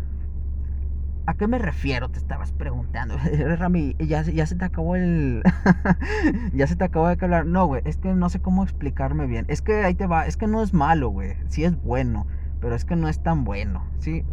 ¿A 1.26 1.34
qué 1.34 1.48
me 1.48 1.58
refiero? 1.58 2.08
Te 2.08 2.18
estabas 2.18 2.52
preguntando. 2.52 3.16
Rami, 3.58 3.96
ya, 3.98 4.22
ya 4.22 4.46
se 4.46 4.54
te 4.54 4.64
acabó 4.64 4.94
el. 4.94 5.42
ya 6.54 6.68
se 6.68 6.76
te 6.76 6.84
acabó 6.84 7.08
de 7.08 7.18
hablar. 7.20 7.46
No, 7.46 7.66
güey, 7.66 7.82
es 7.84 7.96
que 7.96 8.14
no 8.14 8.28
sé 8.28 8.40
cómo 8.40 8.62
explicarme 8.62 9.26
bien. 9.26 9.44
Es 9.48 9.60
que 9.60 9.84
ahí 9.84 9.94
te 9.94 10.06
va. 10.06 10.26
Es 10.26 10.36
que 10.36 10.46
no 10.46 10.62
es 10.62 10.72
malo, 10.72 11.08
güey. 11.08 11.34
Sí 11.48 11.64
es 11.64 11.82
bueno. 11.82 12.26
Pero 12.60 12.76
es 12.76 12.84
que 12.84 12.94
no 12.94 13.08
es 13.08 13.22
tan 13.22 13.44
bueno, 13.44 13.84
¿sí? 13.98 14.24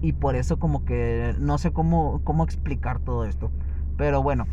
Y 0.00 0.14
por 0.14 0.34
eso, 0.34 0.58
como 0.58 0.84
que 0.84 1.34
no 1.38 1.58
sé 1.58 1.72
cómo, 1.72 2.22
cómo 2.24 2.42
explicar 2.42 3.00
todo 3.00 3.26
esto. 3.26 3.52
Pero 3.98 4.22
bueno, 4.22 4.46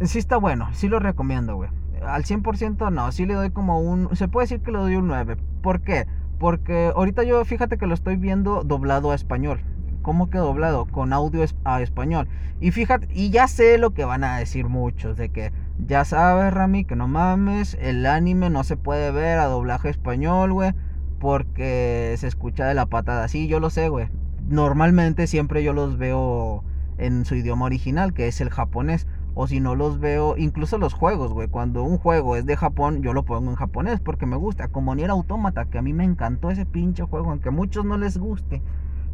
sí 0.00 0.18
está 0.18 0.38
bueno. 0.38 0.68
Sí 0.72 0.88
lo 0.88 0.98
recomiendo, 0.98 1.56
güey. 1.56 1.70
Al 2.02 2.24
100% 2.24 2.90
no. 2.90 3.12
Sí 3.12 3.26
le 3.26 3.34
doy 3.34 3.50
como 3.50 3.80
un. 3.80 4.16
Se 4.16 4.28
puede 4.28 4.44
decir 4.44 4.60
que 4.60 4.72
le 4.72 4.78
doy 4.78 4.96
un 4.96 5.08
9. 5.08 5.36
¿Por 5.60 5.82
qué? 5.82 6.06
Porque 6.38 6.90
ahorita 6.96 7.22
yo, 7.22 7.44
fíjate 7.44 7.76
que 7.76 7.86
lo 7.86 7.92
estoy 7.92 8.16
viendo 8.16 8.64
doblado 8.64 9.10
a 9.10 9.14
español. 9.14 9.60
¿Cómo 10.02 10.30
que 10.30 10.38
doblado? 10.38 10.84
Con 10.86 11.12
audio 11.12 11.44
a 11.64 11.80
español. 11.80 12.28
Y 12.60 12.70
fíjate, 12.70 13.08
y 13.12 13.30
ya 13.30 13.48
sé 13.48 13.78
lo 13.78 13.90
que 13.90 14.04
van 14.04 14.24
a 14.24 14.36
decir 14.36 14.68
muchos, 14.68 15.16
de 15.16 15.30
que 15.30 15.52
ya 15.86 16.04
sabes, 16.04 16.52
Rami, 16.52 16.84
que 16.84 16.96
no 16.96 17.08
mames, 17.08 17.76
el 17.80 18.04
anime 18.06 18.50
no 18.50 18.64
se 18.64 18.76
puede 18.76 19.10
ver 19.10 19.38
a 19.38 19.46
doblaje 19.46 19.88
español, 19.88 20.52
güey, 20.52 20.72
porque 21.18 22.14
se 22.18 22.26
escucha 22.26 22.66
de 22.66 22.74
la 22.74 22.86
patada. 22.86 23.28
Sí, 23.28 23.48
yo 23.48 23.60
lo 23.60 23.70
sé, 23.70 23.88
güey. 23.88 24.08
Normalmente 24.48 25.26
siempre 25.26 25.62
yo 25.62 25.72
los 25.72 25.96
veo 25.96 26.64
en 26.98 27.24
su 27.24 27.34
idioma 27.34 27.66
original, 27.66 28.12
que 28.12 28.28
es 28.28 28.40
el 28.40 28.50
japonés. 28.50 29.06
O 29.34 29.46
si 29.46 29.60
no 29.60 29.74
los 29.74 29.98
veo, 29.98 30.36
incluso 30.36 30.76
los 30.76 30.92
juegos, 30.92 31.32
güey. 31.32 31.48
Cuando 31.48 31.82
un 31.82 31.96
juego 31.96 32.36
es 32.36 32.44
de 32.44 32.54
Japón, 32.54 33.02
yo 33.02 33.14
lo 33.14 33.24
pongo 33.24 33.50
en 33.50 33.56
japonés 33.56 33.98
porque 33.98 34.26
me 34.26 34.36
gusta. 34.36 34.68
Como 34.68 34.94
ni 34.94 35.04
era 35.04 35.14
autómata, 35.14 35.64
que 35.64 35.78
a 35.78 35.82
mí 35.82 35.94
me 35.94 36.04
encantó 36.04 36.50
ese 36.50 36.66
pinche 36.66 37.04
juego, 37.04 37.30
aunque 37.30 37.48
a 37.48 37.52
muchos 37.52 37.84
no 37.84 37.96
les 37.96 38.18
guste. 38.18 38.62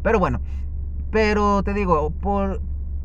Pero 0.03 0.19
bueno, 0.19 0.41
pero 1.11 1.63
te 1.63 1.73
digo, 1.73 2.11
por 2.11 2.61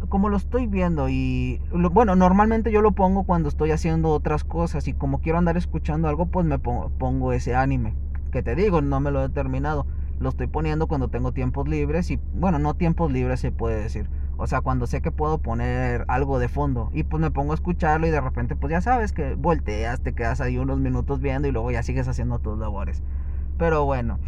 como 0.09 0.29
lo 0.29 0.37
estoy 0.37 0.67
viendo 0.67 1.09
y 1.09 1.61
bueno, 1.73 2.15
normalmente 2.15 2.71
yo 2.71 2.83
lo 2.83 2.93
pongo 2.93 3.25
cuando 3.25 3.49
estoy 3.49 3.71
haciendo 3.71 4.11
otras 4.11 4.45
cosas 4.45 4.87
y 4.89 4.93
como 4.93 5.21
quiero 5.21 5.39
andar 5.39 5.57
escuchando 5.57 6.09
algo, 6.09 6.27
pues 6.27 6.47
me 6.47 6.59
pongo, 6.59 7.33
ese 7.33 7.55
anime. 7.55 7.95
Que 8.31 8.43
te 8.43 8.55
digo, 8.55 8.81
no 8.81 9.01
me 9.01 9.11
lo 9.11 9.25
he 9.25 9.29
terminado. 9.29 9.87
Lo 10.21 10.29
estoy 10.29 10.47
poniendo 10.47 10.87
cuando 10.87 11.09
tengo 11.09 11.33
tiempos 11.33 11.69
libres 11.69 12.11
y 12.11 12.21
bueno, 12.35 12.59
no 12.59 12.75
tiempos 12.75 13.13
libres 13.13 13.41
se 13.41 13.53
puede 13.53 13.83
decir. 13.83 14.09
O 14.37 14.47
sea, 14.47 14.61
cuando 14.61 14.87
sé 14.87 15.01
que 15.01 15.13
puedo 15.13 15.39
poner 15.39 16.05
algo 16.09 16.39
de 16.39 16.49
fondo 16.49 16.91
y 16.93 17.05
pues 17.05 17.21
me 17.21 17.31
pongo 17.31 17.53
a 17.53 17.55
escucharlo 17.55 18.07
y 18.07 18.11
de 18.11 18.21
repente 18.21 18.57
pues 18.57 18.71
ya 18.71 18.81
sabes 18.81 19.13
que 19.13 19.35
volteas, 19.35 20.01
te 20.01 20.13
quedas 20.13 20.41
ahí 20.41 20.59
unos 20.59 20.81
minutos 20.81 21.21
viendo 21.21 21.49
y 21.49 21.53
luego 21.53 21.71
ya 21.71 21.83
sigues 21.83 22.09
haciendo 22.09 22.41
tus 22.41 22.59
labores. 22.59 23.03
Pero 23.59 23.85
bueno. 23.85 24.19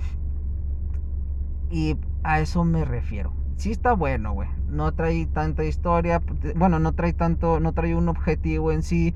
Y 1.71 1.97
a 2.23 2.41
eso 2.41 2.65
me 2.65 2.85
refiero 2.85 3.46
sí 3.57 3.71
está 3.71 3.93
bueno, 3.93 4.33
güey. 4.33 4.49
No 4.69 4.93
trae 4.93 5.27
tanta 5.27 5.65
historia, 5.65 6.23
bueno, 6.55 6.79
no 6.79 6.93
trae 6.93 7.13
tanto, 7.13 7.61
no 7.61 7.73
trae 7.73 7.95
un 7.95 8.09
objetivo 8.09 8.73
en 8.73 8.83
sí. 8.83 9.15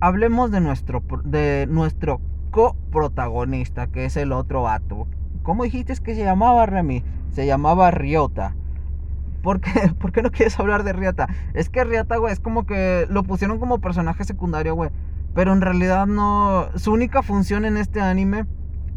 Hablemos 0.00 0.50
de 0.50 0.60
nuestro, 0.60 1.02
de 1.24 1.66
nuestro 1.68 2.20
coprotagonista, 2.50 3.86
que 3.88 4.04
es 4.04 4.16
el 4.16 4.32
otro 4.32 4.62
vato. 4.62 5.06
¿Cómo 5.42 5.64
dijiste 5.64 5.94
que 6.02 6.14
se 6.14 6.24
llamaba, 6.24 6.66
Remy? 6.66 7.04
Se 7.30 7.46
llamaba 7.46 7.90
Ryota. 7.90 8.54
¿Por 9.42 9.60
qué? 9.60 9.70
¿Por 10.00 10.12
qué 10.12 10.22
no 10.22 10.30
quieres 10.30 10.58
hablar 10.58 10.82
de 10.82 10.92
Ryota? 10.92 11.28
Es 11.54 11.68
que 11.68 11.84
Ryota, 11.84 12.16
güey, 12.16 12.32
es 12.32 12.40
como 12.40 12.66
que 12.66 13.06
lo 13.10 13.22
pusieron 13.22 13.58
como 13.58 13.78
personaje 13.78 14.24
secundario, 14.24 14.74
güey. 14.74 14.90
Pero 15.34 15.52
en 15.52 15.60
realidad 15.60 16.06
no. 16.06 16.68
Su 16.76 16.92
única 16.92 17.22
función 17.22 17.64
en 17.64 17.76
este 17.76 18.00
anime 18.00 18.46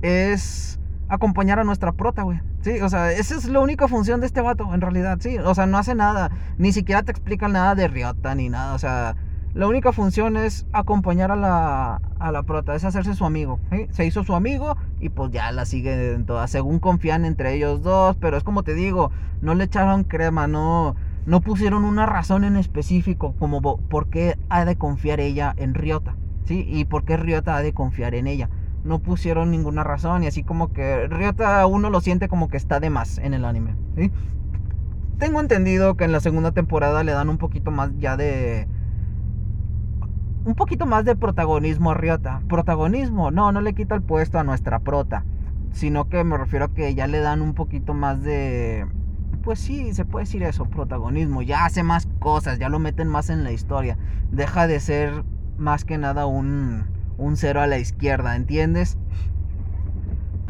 es 0.01 0.79
acompañar 1.09 1.59
a 1.59 1.63
nuestra 1.63 1.91
prota, 1.91 2.23
güey. 2.23 2.39
Sí, 2.61 2.79
o 2.81 2.89
sea, 2.89 3.11
esa 3.11 3.35
es 3.35 3.45
la 3.45 3.59
única 3.59 3.87
función 3.87 4.19
de 4.19 4.27
este 4.27 4.41
vato, 4.41 4.73
en 4.73 4.81
realidad, 4.81 5.17
sí. 5.19 5.37
O 5.39 5.55
sea, 5.55 5.65
no 5.65 5.77
hace 5.77 5.95
nada. 5.95 6.29
Ni 6.57 6.71
siquiera 6.71 7.03
te 7.03 7.11
explica 7.11 7.47
nada 7.47 7.75
de 7.75 7.87
Ryota 7.87 8.35
ni 8.35 8.49
nada. 8.49 8.73
O 8.75 8.79
sea, 8.79 9.15
la 9.53 9.67
única 9.67 9.91
función 9.91 10.37
es 10.37 10.67
acompañar 10.71 11.31
a 11.31 11.35
la, 11.35 12.01
a 12.19 12.31
la 12.31 12.43
prota, 12.43 12.75
es 12.75 12.83
hacerse 12.83 13.15
su 13.15 13.25
amigo. 13.25 13.59
Se 13.89 14.05
hizo 14.05 14.23
su 14.23 14.35
amigo 14.35 14.77
y 14.99 15.09
pues 15.09 15.31
ya 15.31 15.51
la 15.51 15.65
sigue 15.65 16.13
en 16.13 16.25
todas. 16.25 16.51
Según 16.51 16.79
confían 16.79 17.25
entre 17.25 17.55
ellos 17.55 17.81
dos, 17.81 18.15
pero 18.17 18.37
es 18.37 18.43
como 18.43 18.63
te 18.63 18.75
digo, 18.75 19.11
no 19.41 19.55
le 19.55 19.63
echaron 19.63 20.03
crema, 20.03 20.47
no, 20.47 20.95
no 21.25 21.41
pusieron 21.41 21.85
una 21.85 22.05
razón 22.05 22.43
en 22.43 22.57
específico 22.57 23.33
como 23.39 23.61
por 23.61 24.09
qué 24.09 24.37
ha 24.49 24.65
de 24.65 24.75
confiar 24.75 25.19
ella 25.19 25.53
en 25.57 25.73
Ryota. 25.73 26.15
¿sí? 26.45 26.65
Y 26.67 26.85
por 26.85 27.03
qué 27.03 27.17
Ryota 27.17 27.55
ha 27.55 27.61
de 27.61 27.73
confiar 27.73 28.13
en 28.13 28.27
ella 28.27 28.49
no 28.83 28.99
pusieron 28.99 29.51
ninguna 29.51 29.83
razón 29.83 30.23
y 30.23 30.27
así 30.27 30.43
como 30.43 30.71
que 30.71 31.07
Ryota 31.07 31.65
uno 31.67 31.89
lo 31.89 32.01
siente 32.01 32.27
como 32.27 32.49
que 32.49 32.57
está 32.57 32.79
de 32.79 32.89
más 32.89 33.17
en 33.17 33.33
el 33.33 33.45
anime. 33.45 33.75
Tengo 35.17 35.41
entendido 35.41 35.97
que 35.97 36.05
en 36.05 36.11
la 36.11 36.21
segunda 36.21 36.51
temporada 36.51 37.03
le 37.03 37.11
dan 37.11 37.29
un 37.29 37.37
poquito 37.37 37.71
más 37.71 37.91
ya 37.97 38.15
de... 38.15 38.67
Un 40.45 40.55
poquito 40.55 40.85
más 40.85 41.03
de 41.03 41.17
protagonismo 41.17 41.91
a 41.91 41.93
Ryota. 41.93 42.41
Protagonismo, 42.47 43.29
no, 43.29 43.51
no 43.51 43.59
le 43.59 43.73
quita 43.73 43.95
el 43.95 44.01
puesto 44.01 44.39
a 44.39 44.45
nuestra 44.45 44.79
prota. 44.79 45.25
Sino 45.73 46.07
que 46.07 46.23
me 46.23 46.37
refiero 46.37 46.65
a 46.65 46.73
que 46.73 46.95
ya 46.95 47.05
le 47.07 47.19
dan 47.19 47.41
un 47.41 47.53
poquito 47.53 47.93
más 47.93 48.23
de... 48.23 48.87
Pues 49.43 49.59
sí, 49.59 49.93
se 49.93 50.05
puede 50.05 50.25
decir 50.25 50.43
eso, 50.43 50.65
protagonismo. 50.65 51.41
Ya 51.41 51.65
hace 51.65 51.83
más 51.83 52.07
cosas, 52.19 52.57
ya 52.57 52.69
lo 52.69 52.79
meten 52.79 53.09
más 53.09 53.29
en 53.29 53.43
la 53.43 53.51
historia. 53.51 53.97
Deja 54.31 54.67
de 54.67 54.79
ser 54.79 55.25
más 55.57 55.83
que 55.83 55.97
nada 55.97 56.25
un 56.25 56.85
un 57.19 57.37
cero 57.37 57.61
a 57.61 57.67
la 57.67 57.77
izquierda, 57.77 58.35
¿entiendes? 58.35 58.97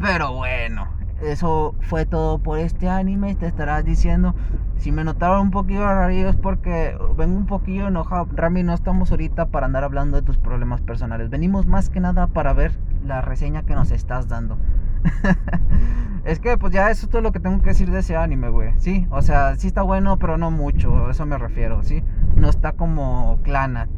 Pero 0.00 0.32
bueno, 0.32 0.88
eso 1.22 1.74
fue 1.82 2.06
todo 2.06 2.38
por 2.38 2.58
este 2.58 2.88
anime. 2.88 3.34
Te 3.34 3.46
estarás 3.46 3.84
diciendo, 3.84 4.34
si 4.78 4.92
me 4.92 5.04
notaron 5.04 5.40
un 5.42 5.50
poquillo 5.50 5.84
raro 5.84 6.10
es 6.10 6.36
porque 6.36 6.96
vengo 7.16 7.36
un 7.36 7.46
poquillo 7.46 7.88
enojado. 7.88 8.28
Rami, 8.34 8.62
no 8.62 8.72
estamos 8.72 9.10
ahorita 9.10 9.46
para 9.46 9.66
andar 9.66 9.84
hablando 9.84 10.16
de 10.16 10.22
tus 10.22 10.38
problemas 10.38 10.80
personales. 10.80 11.28
Venimos 11.28 11.66
más 11.66 11.90
que 11.90 12.00
nada 12.00 12.28
para 12.28 12.54
ver 12.54 12.72
la 13.04 13.20
reseña 13.20 13.64
que 13.64 13.74
nos 13.74 13.90
estás 13.90 14.28
dando. 14.28 14.56
es 16.24 16.38
que 16.40 16.56
pues 16.58 16.72
ya 16.72 16.90
eso 16.90 17.06
es 17.06 17.10
todo 17.10 17.22
lo 17.22 17.32
que 17.32 17.40
tengo 17.40 17.60
que 17.62 17.70
decir 17.70 17.90
de 17.90 18.00
ese 18.00 18.16
anime, 18.16 18.48
güey. 18.50 18.72
Sí, 18.78 19.06
o 19.10 19.22
sea, 19.22 19.56
sí 19.56 19.66
está 19.66 19.82
bueno, 19.82 20.18
pero 20.18 20.38
no 20.38 20.50
mucho. 20.50 21.10
Eso 21.10 21.26
me 21.26 21.38
refiero, 21.38 21.82
¿sí? 21.82 22.02
No 22.36 22.48
está 22.48 22.72
como 22.72 23.38
Clanat. 23.42 23.88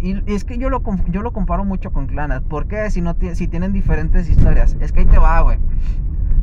Y, 0.00 0.22
es 0.32 0.44
que 0.44 0.58
yo 0.58 0.70
lo, 0.70 0.82
yo 1.08 1.22
lo 1.22 1.32
comparo 1.32 1.64
mucho 1.64 1.92
con 1.92 2.06
Clanat. 2.06 2.44
¿Por 2.44 2.66
qué? 2.66 2.90
Si, 2.90 3.00
no 3.00 3.16
si 3.34 3.48
tienen 3.48 3.72
diferentes 3.72 4.28
historias. 4.28 4.76
Es 4.80 4.92
que 4.92 5.00
ahí 5.00 5.06
te 5.06 5.18
va, 5.18 5.40
güey. 5.40 5.58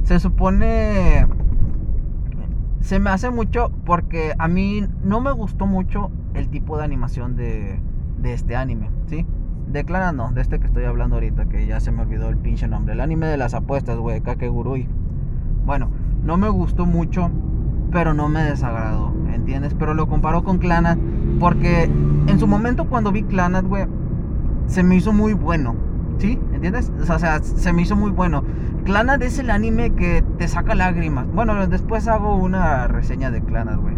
Se 0.04 0.20
supone... 0.20 1.28
Se 2.82 3.00
me 3.00 3.10
hace 3.10 3.32
mucho 3.32 3.72
porque 3.84 4.36
a 4.38 4.48
mí 4.48 4.88
no 5.04 5.20
me 5.20 5.32
gustó 5.32 5.66
mucho 5.66 6.12
el 6.36 6.50
tipo 6.50 6.78
de 6.78 6.84
animación 6.84 7.36
de, 7.36 7.80
de 8.20 8.34
este 8.34 8.56
anime, 8.56 8.92
¿sí? 9.08 9.26
Declarando, 9.68 10.30
de 10.34 10.42
este 10.42 10.60
que 10.60 10.68
estoy 10.68 10.86
hablando 10.86 11.16
ahorita, 11.16 11.46
que 11.46 11.66
ya 11.66 11.80
se 11.80 11.92
me 11.92 12.04
olvidó 12.04 12.30
el 12.30 12.38
pinche 12.38 12.68
nombre. 12.68 12.94
El 12.94 13.02
anime 13.02 13.28
de 13.28 13.38
las 13.38 13.54
apuestas, 13.54 13.98
güey, 13.98 14.22
Kakegurui. 14.22 14.88
Bueno, 15.66 15.90
no 16.24 16.38
me 16.38 16.50
gustó 16.50 16.86
mucho, 16.86 17.30
pero 17.92 18.14
no 18.14 18.30
me 18.30 18.44
desagradó, 18.44 19.14
¿entiendes? 19.34 19.74
Pero 19.78 19.94
lo 19.94 20.08
comparo 20.08 20.44
con 20.44 20.60
Clanat, 20.60 20.98
porque 21.40 21.84
en 21.84 22.40
su 22.40 22.48
momento 22.48 22.86
cuando 22.86 23.12
vi 23.12 23.24
Clanat, 23.24 23.66
güey, 23.66 23.86
se 24.68 24.84
me 24.84 24.96
hizo 24.96 25.14
muy 25.14 25.34
bueno, 25.34 25.76
¿sí? 26.18 26.40
¿Entiendes? 26.54 26.92
O 27.10 27.20
sea, 27.20 27.42
se 27.42 27.74
me 27.74 27.82
hizo 27.82 27.96
muy 27.96 28.12
bueno. 28.12 28.44
Clanat 28.86 29.22
es 29.24 29.40
el 29.40 29.50
anime 29.50 29.92
que 29.92 30.24
te 30.38 30.48
saca 30.48 30.76
lágrimas. 30.76 31.28
Bueno, 31.34 31.68
después 31.68 32.08
hago 32.08 32.36
una 32.36 32.88
reseña 32.88 33.32
de 33.32 33.42
Clanat, 33.42 33.80
güey. 33.80 33.96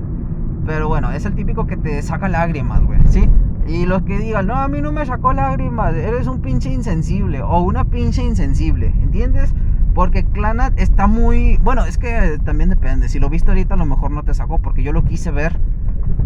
Pero 0.66 0.88
bueno, 0.88 1.12
es 1.12 1.26
el 1.26 1.34
típico 1.34 1.68
que 1.68 1.78
te 1.78 2.02
saca 2.02 2.28
lágrimas, 2.28 2.84
güey, 2.84 3.00
¿sí? 3.10 3.30
Y 3.68 3.86
los 3.86 4.04
que 4.04 4.18
digan, 4.18 4.48
no, 4.48 4.56
a 4.56 4.68
mí 4.68 4.82
no 4.82 4.92
me 4.92 5.06
sacó 5.06 5.34
lágrimas, 5.34 5.94
eres 5.94 6.28
un 6.28 6.42
pinche 6.42 6.72
insensible 6.72 7.42
o 7.42 7.60
una 7.60 7.84
pinche 7.84 8.24
insensible, 8.24 8.88
¿entiendes? 9.02 9.54
Porque 9.98 10.24
Clanat 10.24 10.80
está 10.80 11.08
muy. 11.08 11.58
Bueno, 11.64 11.84
es 11.86 11.98
que 11.98 12.40
también 12.46 12.70
depende. 12.70 13.10
Si 13.10 13.20
lo 13.20 13.30
viste 13.30 13.50
ahorita, 13.50 13.74
a 13.74 13.78
lo 13.78 13.88
mejor 13.88 14.12
no 14.12 14.22
te 14.22 14.36
sacó. 14.36 14.60
Porque 14.60 14.84
yo 14.84 14.94
lo 14.94 15.04
quise 15.04 15.32
ver 15.32 15.60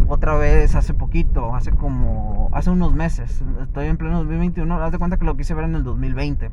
otra 0.10 0.36
vez 0.36 0.76
hace 0.76 0.94
poquito. 0.94 1.56
Hace 1.56 1.72
como. 1.72 2.50
Hace 2.52 2.70
unos 2.70 2.94
meses. 2.94 3.42
Estoy 3.62 3.88
en 3.88 3.96
pleno 3.96 4.18
2021. 4.18 4.76
Haz 4.84 4.92
de 4.92 4.98
cuenta 4.98 5.16
que 5.16 5.24
lo 5.24 5.38
quise 5.38 5.54
ver 5.54 5.64
en 5.64 5.76
el 5.76 5.86
2020. 5.86 6.52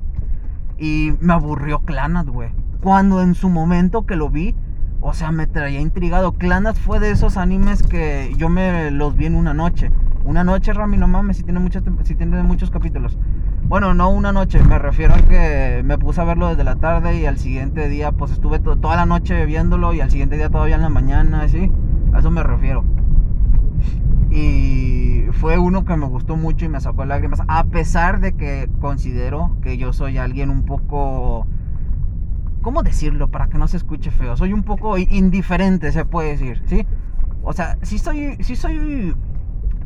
Y 0.79 1.15
me 1.19 1.33
aburrió 1.33 1.81
Clanat, 1.81 2.29
güey. 2.29 2.51
Cuando 2.81 3.21
en 3.21 3.35
su 3.35 3.49
momento 3.49 4.07
que 4.07 4.15
lo 4.15 4.31
vi. 4.31 4.55
O 5.01 5.15
sea, 5.15 5.31
me 5.31 5.47
traía 5.47 5.81
intrigado. 5.81 6.33
Clanat 6.33 6.77
fue 6.77 6.99
de 6.99 7.11
esos 7.11 7.37
animes 7.37 7.83
que 7.83 8.33
yo 8.37 8.49
me 8.49 8.91
los 8.91 9.17
vi 9.17 9.27
en 9.27 9.35
una 9.35 9.55
noche. 9.55 9.91
Una 10.25 10.45
noche, 10.45 10.73
Rami, 10.73 10.97
no 10.97 11.09
mames, 11.09 11.39
si 11.39 11.45
tiene, 11.45 11.61
muchos, 11.61 11.83
si 12.05 12.15
tiene 12.15 12.43
muchos 12.43 12.71
capítulos. 12.71 13.17
Bueno, 13.63 13.95
no 13.95 14.11
una 14.11 14.33
noche, 14.33 14.63
me 14.63 14.79
refiero 14.79 15.15
a 15.15 15.19
que 15.19 15.83
me 15.85 15.99
puse 15.99 16.21
a 16.21 16.25
verlo 16.25 16.49
desde 16.49 16.65
la 16.65 16.77
tarde 16.77 17.19
y 17.19 17.27
al 17.27 17.39
siguiente 17.39 17.89
día 17.89 18.13
pues 18.13 18.33
estuve 18.33 18.59
toda 18.59 18.97
la 18.97 19.05
noche 19.05 19.45
viéndolo 19.45 19.93
y 19.93 20.01
al 20.01 20.11
siguiente 20.11 20.37
día 20.37 20.49
todavía 20.49 20.77
en 20.77 20.83
la 20.83 20.89
mañana, 20.89 21.47
¿sí? 21.49 21.71
A 22.13 22.21
eso 22.21 22.31
me 22.31 22.43
refiero. 22.43 22.85
Y 24.31 25.27
fue 25.33 25.59
uno 25.59 25.85
que 25.85 25.97
me 25.97 26.07
gustó 26.07 26.37
mucho 26.37 26.65
y 26.65 26.69
me 26.69 26.81
sacó 26.81 27.05
lágrimas, 27.05 27.43
a 27.47 27.65
pesar 27.65 28.21
de 28.21 28.33
que 28.33 28.69
considero 28.81 29.57
que 29.63 29.77
yo 29.77 29.93
soy 29.93 30.19
alguien 30.19 30.51
un 30.51 30.65
poco... 30.65 31.47
¿Cómo 32.69 32.83
decirlo 32.83 33.31
para 33.31 33.47
que 33.47 33.57
no 33.57 33.67
se 33.67 33.79
escuche 33.79 34.11
feo? 34.11 34.37
Soy 34.37 34.53
un 34.53 34.63
poco 34.63 34.99
indiferente, 34.99 35.91
se 35.91 36.05
puede 36.05 36.37
decir, 36.37 36.63
¿sí? 36.67 36.87
O 37.43 37.55
sea, 37.55 37.79
sí 37.81 37.99
soy, 37.99 38.37
sí 38.43 38.57
soy, 38.57 39.17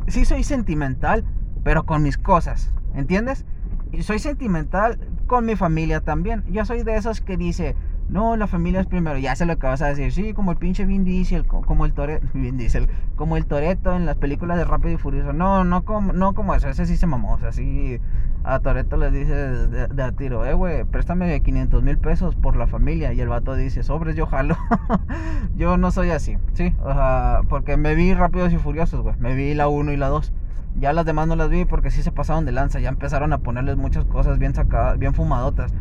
sí 0.07 0.25
soy 0.25 0.43
sentimental, 0.43 1.23
pero 1.63 1.85
con 1.85 2.03
mis 2.03 2.17
cosas, 2.17 2.73
¿entiendes? 2.93 3.45
Y 3.93 4.03
soy 4.03 4.19
sentimental 4.19 4.99
con 5.27 5.45
mi 5.45 5.55
familia 5.55 6.01
también. 6.01 6.43
Yo 6.49 6.65
soy 6.65 6.83
de 6.83 6.97
esos 6.97 7.21
que 7.21 7.37
dice, 7.37 7.77
no, 8.13 8.37
la 8.37 8.45
familia 8.45 8.79
es 8.79 8.85
primero. 8.85 9.17
Ya 9.17 9.35
sé 9.35 9.47
lo 9.47 9.57
que 9.57 9.65
vas 9.65 9.81
a 9.81 9.87
decir. 9.87 10.11
Sí, 10.11 10.33
como 10.33 10.51
el 10.51 10.57
pinche 10.57 10.85
Vin 10.85 11.03
Diesel, 11.03 11.47
como 11.47 11.83
el 11.83 11.93
Toreto, 11.93 12.27
Vin 12.35 12.57
Diesel, 12.57 12.87
como 13.15 13.37
el 13.37 13.47
Toreto 13.47 13.95
en 13.95 14.05
las 14.05 14.17
películas 14.17 14.55
de 14.59 14.65
Rápido 14.65 14.93
y 14.93 14.97
Furioso. 14.97 15.33
No, 15.33 15.63
no 15.63 15.83
como, 15.83 16.13
no 16.13 16.35
como 16.35 16.53
eso. 16.53 16.69
Ese 16.69 16.85
sí 16.85 16.95
se 16.95 17.07
mamó. 17.07 17.33
O 17.33 17.39
sea, 17.39 17.51
sí 17.51 17.99
a 18.43 18.59
Toreto 18.59 18.97
le 18.97 19.09
dice 19.09 19.33
de, 19.33 20.03
a 20.03 20.11
tiro, 20.11 20.45
eh, 20.45 20.53
güey, 20.53 20.83
préstame 20.83 21.41
500 21.41 21.81
mil 21.81 21.97
pesos 21.97 22.35
por 22.35 22.55
la 22.55 22.67
familia. 22.67 23.13
Y 23.13 23.19
el 23.19 23.29
vato 23.29 23.55
dice, 23.55 23.81
sobres, 23.81 24.15
yo 24.15 24.27
jalo. 24.27 24.57
yo 25.57 25.77
no 25.77 25.89
soy 25.89 26.11
así, 26.11 26.37
sí. 26.53 26.71
O 26.83 26.93
sea, 26.93 27.41
porque 27.49 27.77
me 27.77 27.95
vi 27.95 28.13
Rápidos 28.13 28.53
y 28.53 28.57
Furiosos, 28.57 29.01
güey. 29.01 29.15
Me 29.17 29.33
vi 29.33 29.55
la 29.55 29.67
1 29.67 29.91
y 29.91 29.97
la 29.97 30.09
2. 30.09 30.31
Ya 30.79 30.93
las 30.93 31.05
demás 31.05 31.27
no 31.27 31.35
las 31.35 31.49
vi 31.49 31.65
porque 31.65 31.89
sí 31.89 32.03
se 32.03 32.11
pasaron 32.11 32.45
de 32.45 32.51
lanza. 32.51 32.79
Ya 32.79 32.89
empezaron 32.89 33.33
a 33.33 33.39
ponerles 33.39 33.77
muchas 33.77 34.05
cosas 34.05 34.37
bien 34.37 34.53
sacadas, 34.53 34.99
bien 34.99 35.15
fumadotas. 35.15 35.73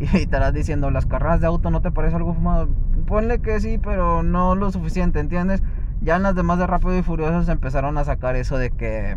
Y, 0.14 0.16
estarás 0.16 0.54
diciendo, 0.54 0.90
las 0.90 1.06
carreras 1.06 1.40
de 1.40 1.46
auto 1.46 1.70
no 1.70 1.82
te 1.82 1.90
parece 1.90 2.16
algo 2.16 2.34
fumado. 2.34 2.68
Ponle 3.06 3.40
que 3.40 3.60
sí, 3.60 3.78
pero 3.78 4.22
no 4.22 4.54
lo 4.54 4.72
suficiente, 4.72 5.20
¿entiendes? 5.20 5.62
Ya 6.00 6.16
en 6.16 6.22
las 6.22 6.34
demás 6.34 6.58
de 6.58 6.66
Rápido 6.66 6.96
y 6.96 7.02
Furioso 7.02 7.42
se 7.42 7.52
empezaron 7.52 7.98
a 7.98 8.04
sacar 8.04 8.34
eso 8.36 8.56
de 8.56 8.70
que 8.70 9.16